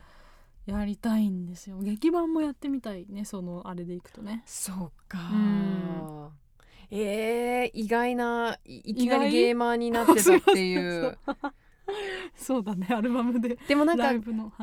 [0.66, 1.78] やりたいんですよ。
[1.80, 4.42] 劇版もやってみたいねそのあれでいくとね。
[4.46, 5.18] そうか。
[5.32, 6.28] うん。
[6.90, 11.18] えー、意外ないいきなりゲーマーになってたっていう。
[12.34, 13.58] そうだねアルバムで。
[13.68, 14.10] でもなんか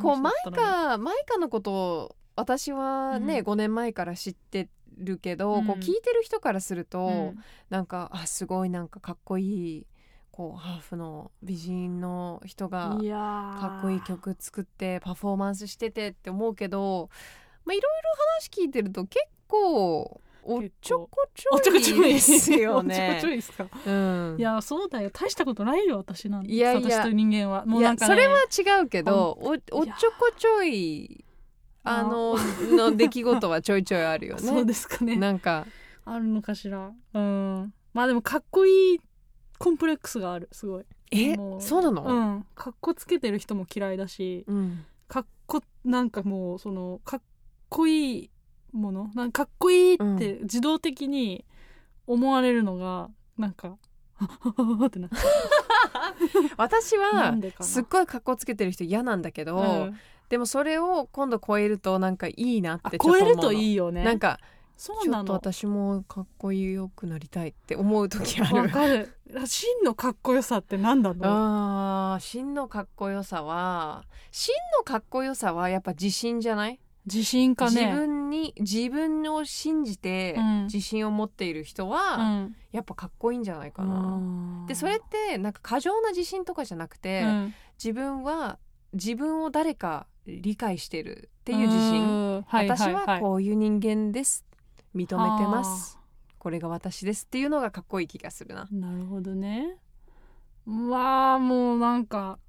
[0.02, 3.46] こうマイカマイカのことを私はね、うん。
[3.46, 5.68] 5年前から知ってるけど、うん。
[5.68, 7.40] こう聞いてる人からすると、うん。
[7.70, 9.86] なんかあすごいなんかかっこいい
[10.32, 13.60] こうハーフの美人の人がいやー。
[13.60, 17.10] かっこいい曲作ってパフォーマンスしててって思うけど、
[17.66, 23.30] まあ、いろいろ話聞いてると結構おっちょこちおちょょいこちょいですよ おちょこねちょ。
[23.30, 23.68] いですか？
[23.86, 24.36] うん。
[24.40, 26.90] いやそうだよ大したことないよ私なんていやいや。
[27.00, 27.66] 私と人間は。
[27.66, 29.84] もういなんか、ね、やそれは違うけどおおっちょ
[30.20, 31.24] こちょい
[31.84, 32.36] あの
[32.78, 34.66] の出来事はちょいちょいあるよ そうね。
[34.66, 35.16] ですかね。
[35.18, 35.66] なんか。
[36.06, 36.92] あるのかしら。
[37.14, 37.74] うん。
[37.94, 39.02] まあでもかっこいい
[39.64, 40.86] コンプレックスがあるすごい。
[41.12, 41.36] え？
[41.36, 42.46] もそうなの、うん。
[42.56, 44.86] かっこつけてる人も嫌いだしうん。
[45.08, 47.22] かっこなんかもうそのかっ
[47.70, 48.30] こいい
[48.72, 49.12] もの？
[49.14, 51.46] なんかかっこいいって自動的に
[52.08, 53.78] 思われるのがなんか
[54.86, 55.18] ってなっちゃ
[56.58, 59.98] 私はすっごい格好つけてる人嫌なんだけど、うん。
[60.30, 63.42] でもそれを今度超えるとなんかいいなっあてちょっと思うの。
[63.42, 64.04] 超えるといいよね。
[64.04, 64.40] なんか
[64.82, 68.56] ちょっとそうなの私もかっこよくなりたいって思う時ある。
[68.56, 69.14] わかる。
[69.46, 71.20] 真のかっこよさって何だろう？
[71.24, 77.86] あー真のかっこよさは真のかっこよさはやっぱ自信じゃない、自信かね。
[77.86, 80.64] 自分に自分を信じてうん。
[80.64, 82.56] 自信を持っている人うは、ん。
[82.72, 83.96] やっぱかっこいいんじゃないかな。
[83.96, 87.54] うんでそれってなんか過剰な自信とかじゃなくて、うん。
[87.78, 88.58] 自分は
[88.94, 92.08] 自分を誰か理解してるっていう自信、う
[92.40, 92.42] ん。
[92.48, 92.94] はい私はい。
[92.96, 94.44] ははいこういう人間です
[94.96, 95.96] 認めてます。
[95.96, 96.02] は
[96.38, 98.68] これが私ですっていうのがかっこいい気がするな。
[98.72, 99.78] なるほどね。
[100.66, 102.40] まあもうなんか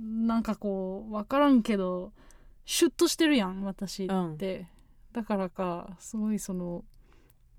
[0.00, 2.12] なんかこう分からんけど
[2.64, 4.68] シュッとしてるやん私って、
[5.12, 6.84] だからかすごいその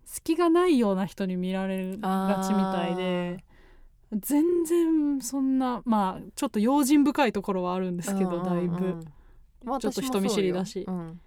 [0.05, 3.43] 隙がないような人に見られがちみたいで
[4.11, 9.03] 全然そんなまあちょっと用心深いところはあるんですけど、だいぶ、
[9.63, 10.85] まあちょっと人見知りだし。
[10.87, 11.19] うん。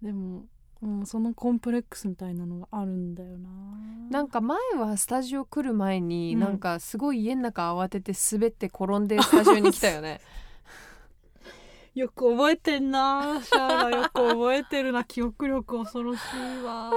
[0.00, 0.44] でも、
[0.82, 3.50] うん、そのコンプレックスみたいなのがあるんだよな。
[4.10, 6.40] なんか前はスタジオ来る前に、うん。
[6.40, 10.20] なんかすごい家の中慌てて滑って転んでスタジオに来たよね。
[11.94, 13.42] よく覚えてんな。
[13.42, 16.90] シャーラよく覚えてるな記憶力恐ろしいわ。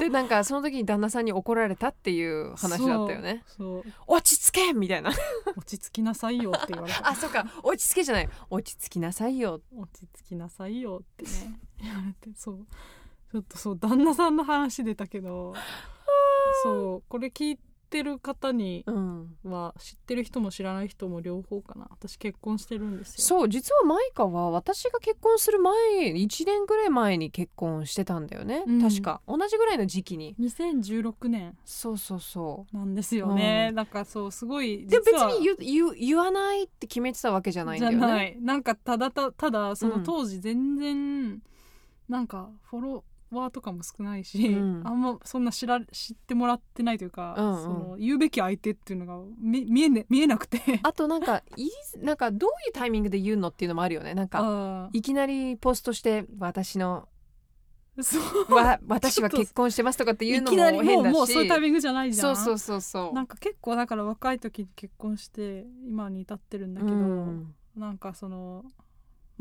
[0.00, 3.42] でなんかその時に旦那さんに怒られたっていう話だったよね。
[3.46, 3.84] そう。
[4.06, 5.10] 落ち着けみたいな。
[5.56, 7.06] 落ち着きなさいよって言われた。
[7.10, 7.44] あそっか。
[7.62, 8.28] 落ち着けじゃない。
[8.48, 9.60] 落ち着きなさいよ。
[9.76, 11.60] 落ち着きなさいよってね。
[11.82, 12.66] 言われてそう
[13.32, 15.54] ちょっとそう旦那さんの話出たけど
[16.62, 19.36] そうこれ聞いてる方にうん。
[19.44, 21.86] は知ってる人も知らない人も両方かな。
[21.90, 23.14] 私結婚してるんですよ。
[23.18, 25.74] そう実はマイカは私が結婚する前
[26.14, 28.80] 1年ぐらい前に結婚してたんだよね、うん。
[28.80, 29.20] 確か。
[29.28, 30.34] 同じぐらいの時期に。
[30.40, 31.56] 2016年。
[31.66, 33.74] そうそうそなんですよね、うん。
[33.76, 38.06] なんかそうすごいうでも別に言う言わないって決めてたわけじゃないんじゃだよね。
[38.06, 38.38] ない。
[38.40, 40.02] なんかただたただそのうん。
[40.02, 41.42] 当時全然、
[42.08, 44.82] なんかフォロワーとかも少ないし、うん。
[44.84, 47.62] あんまそんな知ら知ってもらってないというか、うんうん。
[47.62, 50.60] その言うべき相手っていうのが見見え,、ね、見えなくて。
[50.82, 54.14] あとなんかいいなんかどういうタイミングで言うのっていうのもあるよね。
[54.14, 57.12] なんかあいきなりポストして私のー
[58.00, 58.18] そ
[58.48, 58.54] う。
[58.54, 62.36] わ私は結婚してますとかっていうのもいきなりもうそういうタイミングじゃないじゃん。
[62.36, 63.12] そうそうそうそう。
[63.12, 67.54] なんか結構だから若い時に結婚して今に至ってるんだけど、うん。
[67.76, 68.64] なんかその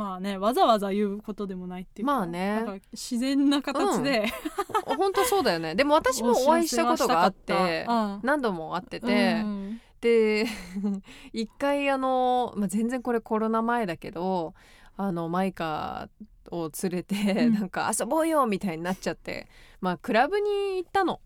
[0.02, 2.82] まあねわざわざ言うことでもないっていうかまあね。
[2.92, 4.26] 自然な形で、
[4.98, 5.76] 本当そうだよね。
[5.76, 8.20] でも私もお会いしたことがあってうん。
[8.24, 10.48] 何度も会ってて、うんで
[11.32, 14.56] 一回あの、まあ、全然これコロナ前だけど
[14.98, 16.10] あのマイカ
[16.50, 17.54] を連れて、うん。
[17.54, 19.48] なんか遊ぼうよみたいになっちゃって
[19.80, 21.22] まあクラブに行ったの。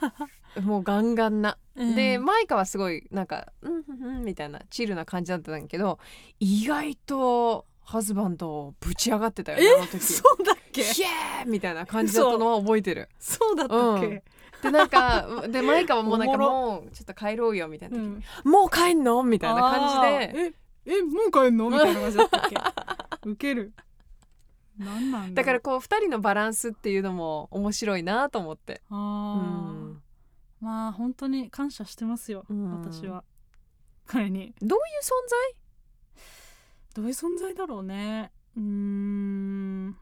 [0.62, 1.94] もうガンガンな、うん。
[1.94, 5.98] でマイカはすごいなんか「うんうんうん」みたいなチルな感じだったんだけど
[6.40, 10.00] 意外とハズバンドぶち上がってたよねあの時。
[10.04, 10.82] そうだっけ？
[10.82, 13.08] ヒエーみたいな感じだったのは覚えてる。
[13.18, 14.22] そうだったっけ、
[14.62, 19.22] でなんか でマイカはもうなんかおもうちょっと帰ろうよみたいな時、うんもう帰んの？
[19.24, 20.54] みたいな感じで。
[20.86, 20.98] え？
[20.98, 21.02] え？
[21.02, 21.68] もう帰んの？
[21.70, 22.56] みたいな感じだったっけ？
[23.28, 23.72] ウケる。
[24.78, 28.82] なんなんだからろこう2人のバランスっていうのも面白いなと思って。
[28.90, 30.02] うあー、うん。
[30.60, 32.80] まあ本当に感謝してますよ、うん。
[32.80, 33.24] 私は。
[34.06, 34.54] 彼に。
[34.62, 35.10] どういう存
[36.94, 38.32] どういう存在だろうね。
[38.56, 39.96] うーん。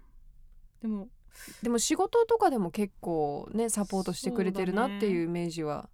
[0.81, 1.09] でも
[1.53, 5.89] 在でも仕事とかでも結構ねサポートしてくれてるなっていうイメージは。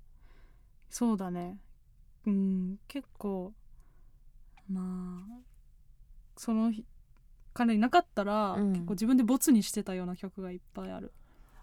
[0.91, 1.59] そうだね。
[2.27, 2.79] うん。
[2.89, 3.53] 結構
[4.71, 5.41] まあ
[6.37, 6.85] その日
[7.53, 8.73] 彼いなかったら、うん。
[8.73, 11.13] 結構自分でボツにしてたような曲がいっぱいある。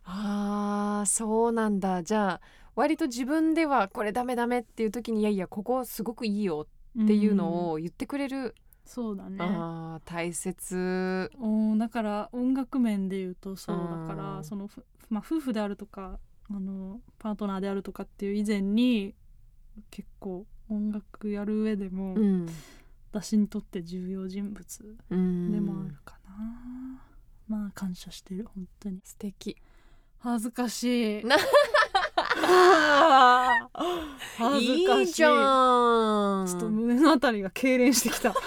[0.03, 2.03] あーそうなんだ。
[2.03, 2.41] じゃあ
[2.75, 6.67] 割と自分ではこれダメダメっていう時にいやいやここすごくいいよ
[7.03, 9.37] っていうのをを言ってくれる、そうだね。
[9.39, 11.31] あー大切。
[11.39, 19.13] おだから音楽面で言うとそううんだからその、ふまあ、夫婦であるとかあのパートナーであるとかっていう以前に
[19.89, 22.47] 結構音楽やる上でも、うん、
[23.11, 27.01] 私にとって重要人物うん、でもあるかな、
[27.47, 28.99] まあ感謝してる本当に。
[29.03, 29.57] 素敵。
[30.19, 31.25] 恥ずかしい。
[31.25, 31.35] な
[34.37, 34.99] 恥ずかしい。
[34.99, 38.33] いいじゃんちょっと胸のあたりが痙攣してきた。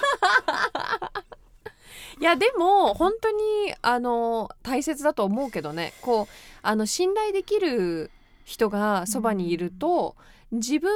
[2.17, 3.37] いやでも本当に
[3.81, 5.93] あの大切だと思うけどね。
[6.01, 8.09] こうあの信頼できる
[8.45, 10.15] 人がそばにいると、
[10.51, 10.91] 自分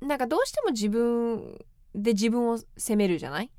[0.00, 3.50] なんかどうしても自分で自分を責めるじゃない、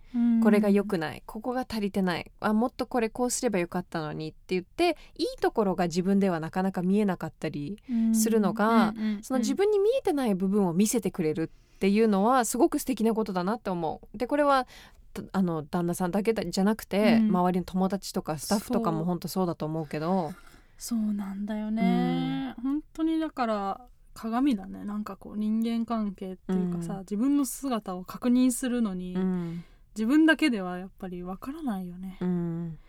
[0.44, 1.24] これが良くない。
[1.26, 2.32] ここが足りてない。
[2.40, 7.78] あもっとこれこうすればよかったのにって言っていいところが自分ではなかなか見えなかったり
[8.14, 14.18] するのがその自分に見えてない部分を見せてくれるっていうのはすごく素敵なことだなって思う。
[14.18, 14.68] でこれは
[15.14, 17.30] たあの旦那さんだけだじゃなくて、うん。
[17.30, 20.34] 周りの友達とかスタッフとかも本当そうだと思うけど。
[20.78, 21.00] そう。
[21.14, 23.82] なんだよね、本当にだから
[24.14, 24.84] 鏡だね。
[24.84, 27.00] なんかこう人間関係っていうかさ、うん。
[27.02, 29.64] 自分の姿を確認するのに、うん、
[29.96, 32.18] 自分だけではやっぱりわからないよね。
[32.22, 32.80] うん、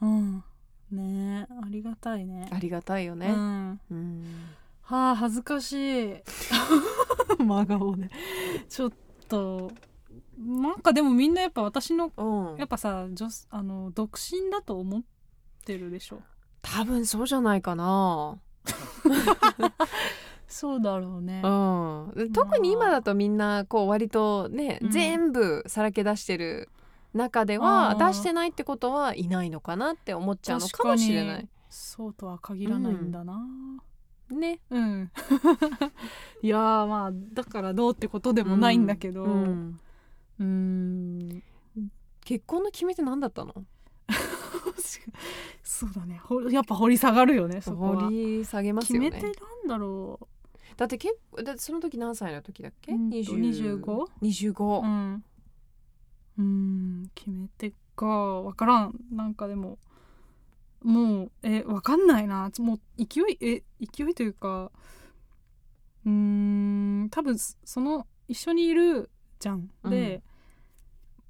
[0.00, 0.44] うん。
[0.90, 2.48] ねえありがたいね。
[2.52, 3.28] ありがたいよね。
[3.28, 3.80] うん。
[3.90, 4.24] うん。
[4.82, 5.72] はあ恥ずかし
[6.12, 6.14] い。
[7.42, 8.10] 真顔で。
[8.68, 8.92] ちょっ
[9.28, 9.70] と
[10.38, 12.56] なんかでもみんなやっぱ私のうん。
[12.56, 15.02] やっぱさ女あの独身だと思っ
[15.64, 16.22] てるでしょ？
[16.62, 18.38] 多分そうじゃないかな。
[20.48, 21.42] そうだろうね。
[21.44, 24.90] うん、で特に今だとみんなこう割とね、うん。
[24.90, 26.68] 全部さらけ出してる
[27.14, 31.48] 中では出してないってことはいないのかなって思っちゃうのかもしれない。
[31.68, 33.42] そうとは限らないんだな。
[34.30, 34.60] ね。
[34.70, 35.10] うん、
[36.42, 39.24] いやーまあだからどうってことでもないんだけど。
[39.24, 39.74] う
[40.38, 41.42] うん。
[42.24, 43.54] 結婚の決め手何だったの？
[45.62, 46.20] そうだね。
[46.22, 48.04] ほやっぱ掘り下がるよねそこは。
[48.04, 50.28] 掘り下げます決めよねてなんだろ
[50.76, 54.06] だって結構だってその時何歳の時だっけ、うんと20 25?
[54.22, 55.24] 25、ううん。
[56.38, 58.06] うん決めてか。
[58.06, 58.94] わからん。
[59.10, 59.78] なんかでも
[60.82, 62.50] もうえわかんないな。
[62.58, 64.70] もう勢いえ勢いというか
[66.04, 69.10] うーん多分その一緒にいる
[69.40, 69.70] じゃん。
[69.84, 70.22] で、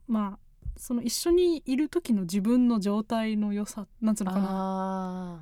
[0.09, 0.39] まあ
[0.77, 4.49] その一緒にいる時の自分の状態の良さなんつうのかな。
[4.51, 5.41] あ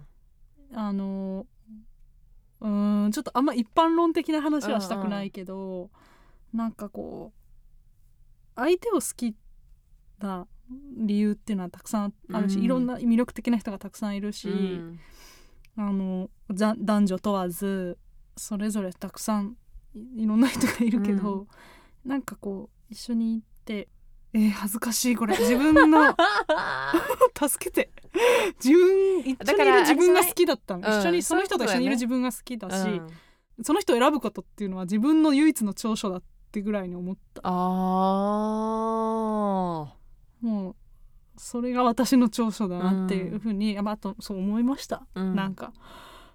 [0.77, 1.47] あの
[2.65, 5.91] うーんちょっとあんま一般論的な話はしたくないけど、
[6.53, 7.39] なんかこう
[8.57, 9.37] 相手を好き
[10.19, 10.47] な
[10.97, 15.01] 理由っていうのはたくさんあるし、うんいろんな魅力的な人がたくさんいるし、ーうん。
[15.77, 17.99] あのざ男女問わず
[18.37, 19.57] それぞれたくさん
[19.95, 21.47] いいろんな人がいるけど、
[22.05, 23.89] なんかこう一緒に行って
[24.35, 25.37] えー恥ずかしいこれ。
[25.39, 26.17] 自分の。
[27.49, 27.91] 助けて。
[28.63, 31.01] 自分一緒にいる自分が好きだったの、うん。
[31.01, 33.01] 一緒にその人と一緒にいる自分が好きだし、
[33.63, 37.43] その人を選ぶことっていうのは自分の唯一の長所だってぐらいに思った。
[37.45, 37.49] あ
[40.41, 40.77] もう
[41.37, 45.37] それが私の長所だなっていうふうに、あまああとそう思いました、ー、うん。
[45.37, 45.73] なんか。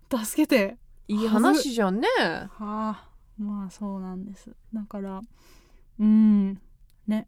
[0.10, 0.78] 助けて。
[1.10, 2.08] いい話じゃんね。
[2.18, 3.10] はあ。
[3.38, 4.56] まあそうなんです。
[4.74, 5.22] だから
[6.00, 6.62] うん。
[7.08, 7.28] ね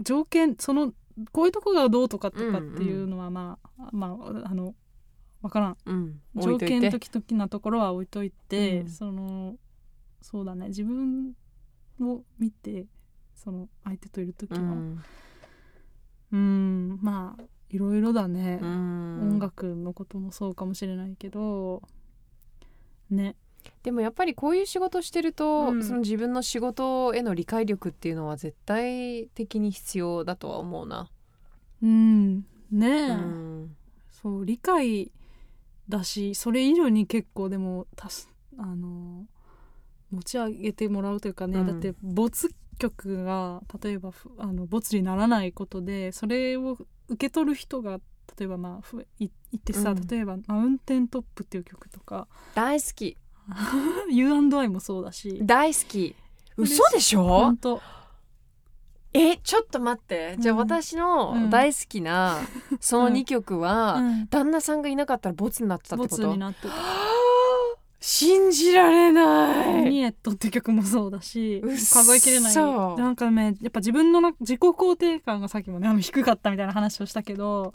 [0.00, 0.92] 条件その
[1.32, 4.74] こういうとこがどうとかとかっていうのはまあ、まああの
[5.42, 5.76] わからん。
[5.84, 6.20] うん。
[6.34, 8.88] 置条件的々なところは置いといて、うん。
[8.88, 9.56] その
[10.22, 10.68] そうだね。
[10.68, 11.34] 自分
[12.00, 12.86] を見て
[13.34, 14.96] その相手といる時うの
[16.32, 16.88] うん。
[16.88, 19.32] んまあいろいろだね、うん。
[19.32, 21.82] 音楽のこともそうかもしれないけど
[23.10, 23.36] ね
[23.84, 25.82] でもやっぱりこういう仕事してると、うん。
[25.84, 31.10] その自分の仕事への理解力っていうのは絶対的に必要だとは思うな。
[31.82, 32.46] うん。
[32.72, 33.76] ねえ、うん。
[34.10, 35.12] そう理解
[35.86, 39.26] だしそれ以上に結構でもたすあの
[40.10, 41.66] 持ち上げてもらうというかね、うん。
[41.66, 46.78] だって没曲が例えばふあの没にならないことでそれを
[47.08, 48.00] 受け取る人が
[48.38, 50.06] 例えばまあふいいてさ、うん。
[50.06, 52.26] 例えば「マウンテントップ」っていう曲とか。
[52.54, 53.18] 大好き
[54.10, 55.40] U&I もそうだし。
[55.42, 56.14] 大好き。
[56.56, 57.24] 嘘でしょ？
[57.24, 57.80] 本当。
[59.12, 60.36] えちょっと待って。
[60.40, 61.50] じゃあうん私のうん。
[61.50, 62.38] 大好きな
[62.80, 64.26] その2曲は、うん。
[64.28, 66.22] 旦那さんがいなかったらボツになってたってこと？
[66.22, 66.74] 没になってた。
[68.00, 69.84] 信じられない。
[69.84, 72.54] ニエットって曲もそうだし数えきれない。
[72.54, 77.72] なんかねやっぱ自分のな自己肯定感がさっきもねあの低かったみたいな話をしたけど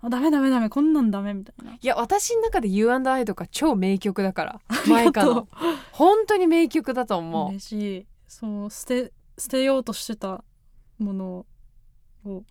[0.00, 1.72] あダメダメダメこんなんダメみたいな。
[1.72, 4.60] いや私の中で U&I とか超名曲だから。
[4.88, 5.48] マイカの
[5.92, 7.48] 本当に名曲だとう思う。
[7.50, 8.06] 嬉しい。
[8.28, 10.44] そう捨て捨てようとしてた
[10.98, 11.46] もの
[12.24, 12.44] を。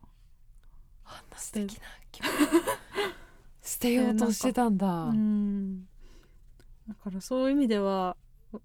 [1.06, 1.82] あんな素敵な
[2.12, 2.28] 曲。
[3.62, 5.88] 捨てようとしてたんだ、うん。
[6.88, 8.16] だからそういう意味では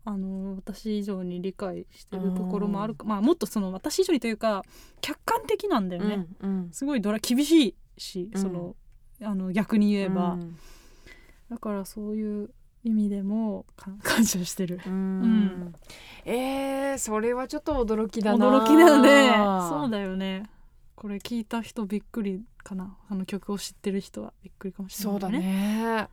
[0.04, 3.04] あの私以上に理解してるところもあるか。
[3.04, 4.64] まあもっとその私以上にというか
[5.00, 6.70] 客観的なんだよね、うんうん。
[6.72, 8.40] すごいドラ厳しいし、うん。
[8.40, 8.76] その
[9.22, 10.56] あの逆に言えば、うん。
[11.50, 12.50] だからそういう
[12.84, 14.80] 意味でもか 感謝してる。
[14.86, 15.72] うん。
[16.24, 18.50] えー、それはちょっと驚きだな。
[18.50, 19.32] 驚きだよね。
[19.68, 20.44] そうだよね。
[20.94, 22.96] これ聞いた人びっくりかな。
[23.08, 24.32] あの曲を知ってる人は。
[24.42, 26.08] びっくりかもしれないそうだね。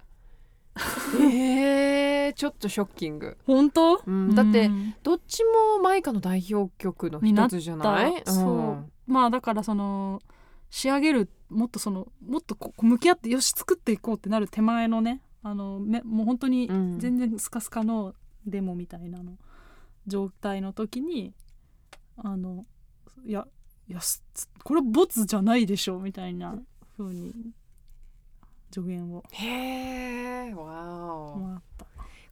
[1.21, 3.37] えー、ちょっとショッキング。
[3.45, 4.33] 本当、うん。
[4.35, 4.95] だってうん。
[5.03, 8.23] どっちもマイカの代表曲の一つじゃない？
[8.23, 8.77] だそ
[9.07, 9.11] う。
[9.11, 10.21] まあだからその
[10.69, 16.99] 仕上げるもっとそのもっとこう向き合ってよし作っていこうってなる手前のねあのめもう本当にうん。
[16.99, 18.13] 全然スカスカの
[18.45, 19.37] デモみたいなの
[20.07, 21.33] 状態の時に
[22.17, 22.65] あの
[23.25, 23.47] いや
[23.87, 24.23] いやす
[24.63, 26.57] これボツじゃないでしょみたいな
[26.97, 27.33] 風に
[28.71, 31.37] 助言をへえわお。
[31.37, 31.85] もらった。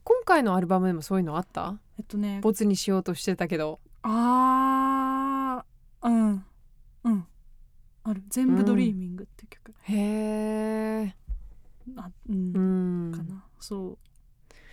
[0.04, 1.78] 今回のアルバムでもそういうのあった？
[1.98, 3.80] えっとねボツにしようとしてたけど。
[4.02, 6.44] あーうん。
[7.04, 7.26] うん
[8.08, 9.96] ある「全部ドリーミング」っていう曲、へ
[11.04, 11.14] え
[11.96, 12.52] あうん。
[12.54, 12.58] う
[13.10, 13.12] ん。
[13.12, 13.44] かな。
[13.60, 13.98] そう。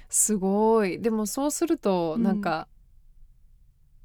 [0.09, 1.01] すごい。
[1.01, 2.23] でもそうするとうん。
[2.23, 2.67] なんか、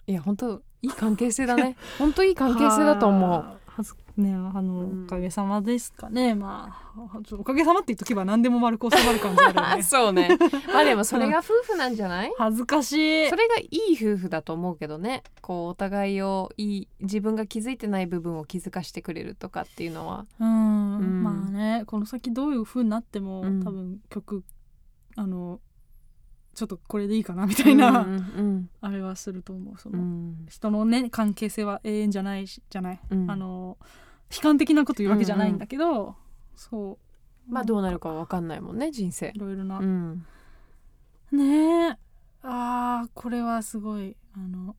[0.06, 1.76] いや本当いい関係性だね。
[1.98, 5.04] 本当いい関係性だと思うははずねあの、うん。
[5.04, 6.34] おかげさまですかね。
[6.34, 6.90] まあ
[7.32, 10.28] おかげさまって言っとけば何でも丸く収まる感じあるよねそうね
[10.66, 12.92] まあでもそれが夫婦なんじゃない恥ずかし
[13.26, 24.42] いそれがいい夫婦だと思うけどねこうお互いをいい自分が気づいてない部分を気づかしてくれるとかっていうのはうん、うんまあねこの先どういう風になっても、うん多分曲
[25.16, 25.60] あの
[26.54, 29.78] ちょっとこれでいいかなみたいな、うんうんあれはすると思う。
[29.78, 30.46] その、うん。
[30.48, 33.30] 人のね関係性は永遠じゃないしじゃない、うん。
[33.30, 33.78] あの
[34.34, 36.16] 悲観的なこと言うわけじゃないんだけど、
[36.54, 36.98] そ
[37.48, 37.52] う。
[37.52, 39.32] まあどうなるかわかんないもんね人生。
[39.34, 40.26] いろいろな、うん。
[41.32, 41.98] ねえ。
[42.42, 44.74] あーこれはすごいあの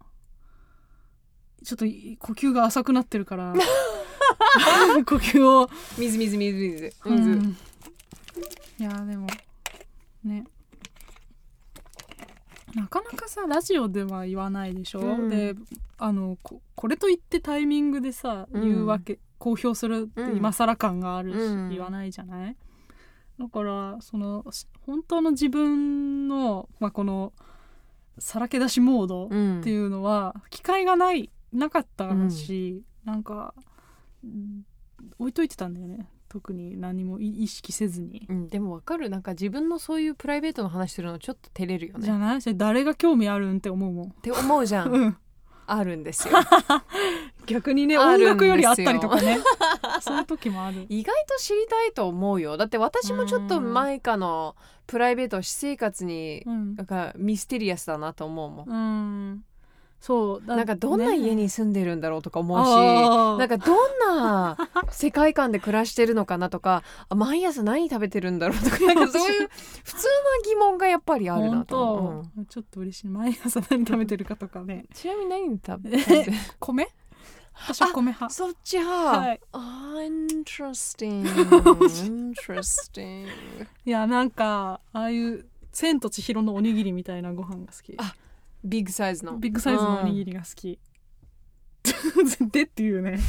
[1.63, 3.53] ちょっとい呼吸が浅くなってるから
[5.05, 5.69] 呼吸を。
[5.97, 6.93] 水水水水。
[7.05, 7.57] う水、ん。
[8.79, 9.27] いやでも
[10.23, 10.45] ね
[12.75, 15.29] なかなかさラジオでは言わないでしょ、うん。
[15.29, 15.55] で
[15.97, 18.61] あのここれといってタイミングでさ、うん。
[18.61, 20.37] 言うわけ公表するってうん。
[20.37, 21.69] 今更感があるし、うん。
[21.69, 22.55] 言わないじゃない？
[23.39, 27.33] だからそのし本当の自分の、まあ、この
[28.19, 29.59] さらけ出しモードうん。
[29.61, 33.53] っていうのは機会がないなかったし、なんか
[34.23, 34.65] うん
[35.17, 38.25] 置いといてたんだよね特に何もい意識せずに。
[38.29, 39.09] うん、でもわかる。
[39.09, 42.05] なんか自分のそういうプライベートの話するのちょっと照れるよね。
[42.05, 42.41] じゃない？
[42.55, 44.07] 誰が興味あるんって思うもん。
[44.07, 44.91] って思うじゃん。
[44.93, 45.17] うん、
[45.67, 46.35] あるんですよ。
[47.47, 49.39] 逆にね音楽よりあったりとかね。
[49.99, 50.85] そういう時もある。
[50.87, 52.55] 意外と知りたいと思うよ。
[52.55, 54.55] だって私もちょっとマイカの
[54.87, 56.75] プライベート私生活にうん。
[56.75, 59.43] なんかミステリアスだなと思うもん、うん、
[60.01, 63.37] そうだなんかどんな家ねに住んでるんだろうとか思うし、あー。
[63.37, 64.57] なんかどんな
[64.89, 69.49] 世界観で暮らしてるのかなとかあ毎朝何食べてるんだろうとか なんかそういう
[69.83, 72.45] 普通な疑問がやっぱりあるな本と思う、ん。
[72.47, 73.07] ちょっと嬉しい。
[73.09, 74.85] 毎朝何食べてるかとかね。
[74.93, 76.33] ちなみに何食べてる？
[76.59, 76.87] 米？
[77.53, 78.33] 私は米派。
[78.33, 79.41] そっち派、はい。
[79.51, 81.23] あー interesting
[82.33, 83.27] interesting
[83.85, 87.95] いやなんかああいう「千と千尋のおにぎり」みたいなご飯が好き。
[87.99, 88.15] あ
[88.63, 89.37] ビッグサイズの。
[89.37, 90.79] ビッグサイズのおにぎりが好き、
[92.51, 93.19] でっていうね。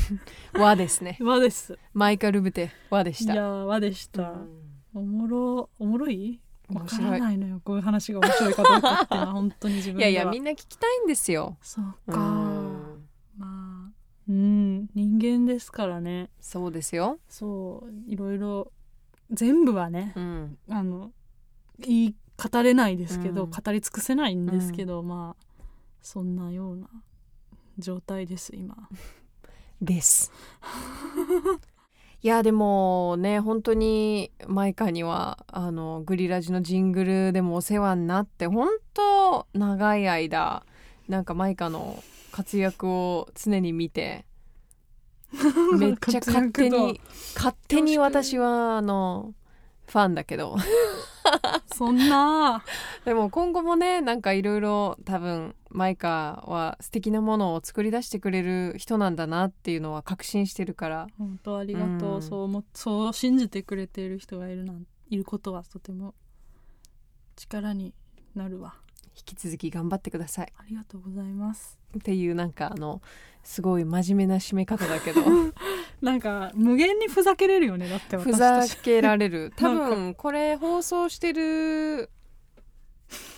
[0.54, 1.16] うん和ですね。
[1.22, 1.78] 和です。
[1.94, 3.32] マイカルブテ和でした。
[3.32, 4.48] いや和でした、うん。
[4.94, 6.40] おもろおもろい？
[6.68, 7.10] わか面白い。
[7.12, 7.60] らないのよ。
[7.64, 10.10] こういう話が面白いかどうかっていうのは 本当に自分いでは。
[10.10, 11.56] やいやみんな聞きたいんですよ。
[11.62, 13.06] そううかん。
[13.38, 13.92] まあ
[14.28, 16.30] うん人間ですからね。
[16.40, 18.70] そうですよ、そういろいろ
[19.30, 21.12] 全部はねうん、あの
[21.78, 22.14] 言い
[22.50, 23.50] 語れないですけど、うん。
[23.50, 25.62] 語り尽くせないんですけど、まあ
[26.00, 26.88] そんなような
[27.78, 28.76] 状態です今。
[29.80, 30.32] です。
[32.24, 40.64] いやでもね本当にマイカにはあのグリラジのジングルでもお世話になって本当長い間
[41.08, 44.24] なんかマイカの活躍を常に見て
[45.76, 47.00] めっちゃ勝手に
[47.34, 49.34] 勝手に私はあの
[49.86, 50.56] ファンだけど
[51.74, 52.62] そんな。
[53.04, 61.06] でも今後もねなんかいろいろ多分マイカは素敵なものを作り出してくれる人なんだなっていうのは確信してるから。
[61.18, 62.22] 本当ありがとう、うん。
[62.22, 66.14] そう思そう信じてくれている人がいるなんいることはとても
[67.36, 67.94] 力に
[68.34, 68.74] なるわ。
[69.14, 70.52] 引き続き頑張ってください。
[70.56, 71.78] ありがとうございます。
[71.98, 73.02] っていうなんかあの
[73.42, 75.20] すごい真面目な締め方だけど
[76.02, 78.82] なんか無限にふざけれるよねだってふざ私たち。
[78.82, 79.52] けられる。
[79.56, 82.10] 多分これ放送してる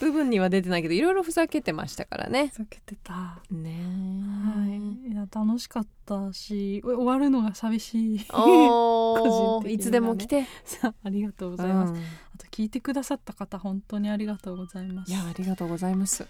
[0.01, 2.49] 部分には出てないけどいろいろふざけてましたからね。
[2.49, 3.12] ふざけてた。
[3.12, 5.12] はねい。
[5.12, 8.25] いや楽しかったしお終わるのが寂しい。
[8.29, 9.75] 個人的ね。
[9.75, 11.99] ーいつでも来て、さありがとうございます、うん。
[11.99, 12.01] あ
[12.39, 15.12] と聞いてくださった方本当にありがとうございます。
[15.12, 16.23] いやありがとうございます。
[16.23, 16.29] ね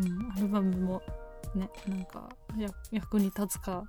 [0.00, 1.02] うん、アルバムも
[1.54, 2.28] ねなんか
[2.58, 3.84] や役に立つか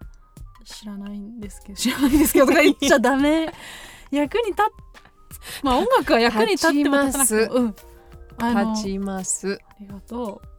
[0.70, 1.76] 知らないんですけど。
[1.76, 3.52] 知らないんですけどとか言っちゃダメ。
[4.12, 4.66] 役に立っ
[5.64, 7.56] まあ音楽は役に立っても立たなくても。
[7.56, 7.76] うん。
[8.76, 9.60] 立ちます。
[9.70, 10.50] ありがとう。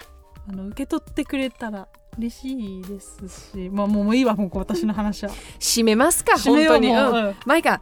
[0.48, 1.86] あの受け取ってくれたら
[2.18, 3.70] 嬉しいですし。
[3.70, 5.30] まあもうもういいわもう私の話は。
[5.58, 6.96] 締めますか本当に、うう。
[6.96, 7.36] うん。
[7.46, 7.80] マイカ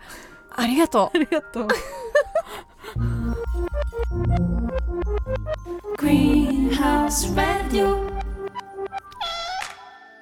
[0.55, 1.17] ありがとう。
[1.17, 1.69] ありがとう。
[5.97, 8.19] Greenhouse Radio.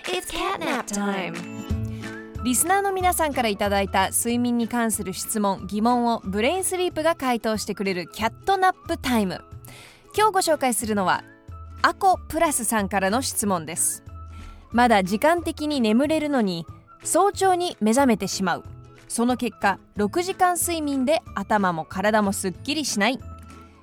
[0.09, 1.56] It's catnap time!
[2.47, 9.43] リスナーの皆さんからいただいた睡眠に関する質問疑問をブレインスリープが回答してくれるキャットナップタイム。
[10.17, 11.25] 今日ご紹介するのは
[11.83, 14.05] アコプラスさんからの質問です。
[14.71, 16.67] まだ時間的に眠れるのに
[17.03, 18.65] 早朝に目覚めてしまう。
[19.09, 23.19] その結果6時間睡眠で頭も体もすっきりしない。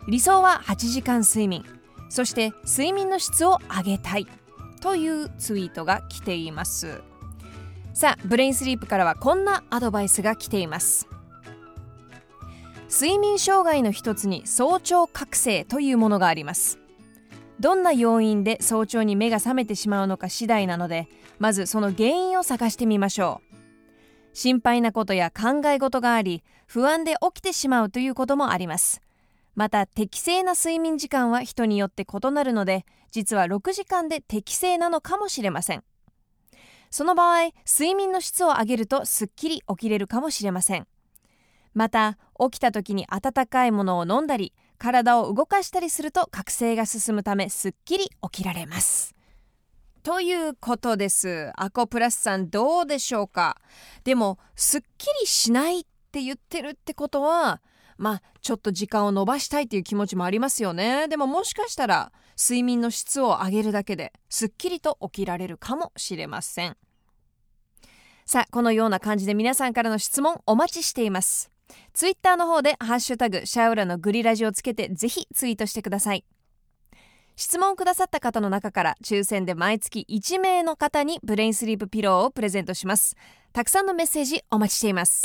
[0.08, 1.66] 理想は8時間睡眠。
[2.08, 4.28] そして睡眠の質を上げたい。
[4.80, 7.02] というツイートが来ています。
[7.94, 11.08] さあブレインスリープからはこんなアドバイスが来ています。
[12.90, 16.80] 睡眠障害の一つに早朝覚醒というものがあります。
[17.60, 23.56] どんな要因で早朝に目が覚めてしまうのか次第なのでまずその原因を探してみましょう。
[24.36, 29.02] 心配なことや考え事があり不安で起きてしまうということもあります。
[29.54, 35.84] また適正な睡眠時間は人によって異なるので実は6時間で適正なのかもしれません。
[36.94, 40.86] その場合睡眠の質を上げるとすっきり起きれるかもしれません。
[41.74, 49.16] また起きた時に温かいものを飲んだり体を動かしたりすると覚醒が進むためすっきり起きられます。
[50.04, 51.52] ということです。
[51.56, 53.60] アコプラスさんどうでしょうか？
[54.04, 57.64] でもすっきりしないって言ってるってことは
[57.98, 61.08] まあちょっと時間を延ばしたいという気持ちもありますよね。
[61.08, 66.78] でももしかしたら睡眠の質を上げるだけですっきりと起きられるかもしれません。
[68.26, 71.52] さあこのような感じで皆さんからの質問お待ちしています。
[71.94, 76.26] ツイッターの方でハッシュタグシャウラのグリラジをつけてぜひツイートしてください。
[77.36, 83.16] 質問くださった方の中から抽選で毎月1名の方にブレインスリープピローをプレゼントします。
[83.54, 85.22] たくさんのメッセージお待ちしています。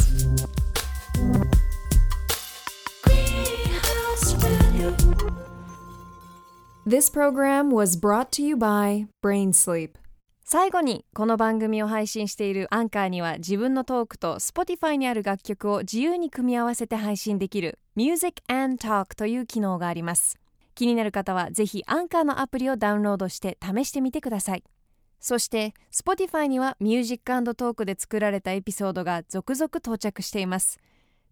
[6.88, 9.90] This program was brought to you by Brain Sleep.
[10.42, 20.38] 最後にこの番組を配信しているアンカーには自分のトークと Spotify にある楽曲を自由に組み合わせて配信できる Music and Talk という機能があります。
[20.74, 24.64] 気になる方はぜひアンカーのアプリをダウンロードして試してみてください。
[25.20, 30.78] そして Spotify には Music and Talk で作られたエピソードが続々到着しています。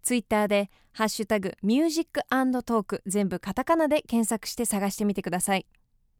[0.07, 2.21] ツイッターで「ハッシュタグミュージック
[2.63, 5.65] トーク」全部カタカナで検索して探してみてください。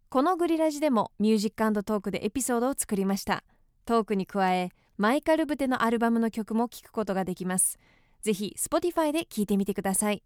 [0.10, 3.46] このグリラジでもミュージックトークでエピソードを作りました。
[3.86, 7.80] トークに加えマイカル・ブテのアルバムの曲も聴くことができます。
[8.20, 10.22] ぜひ Spotify で聴いてみてください。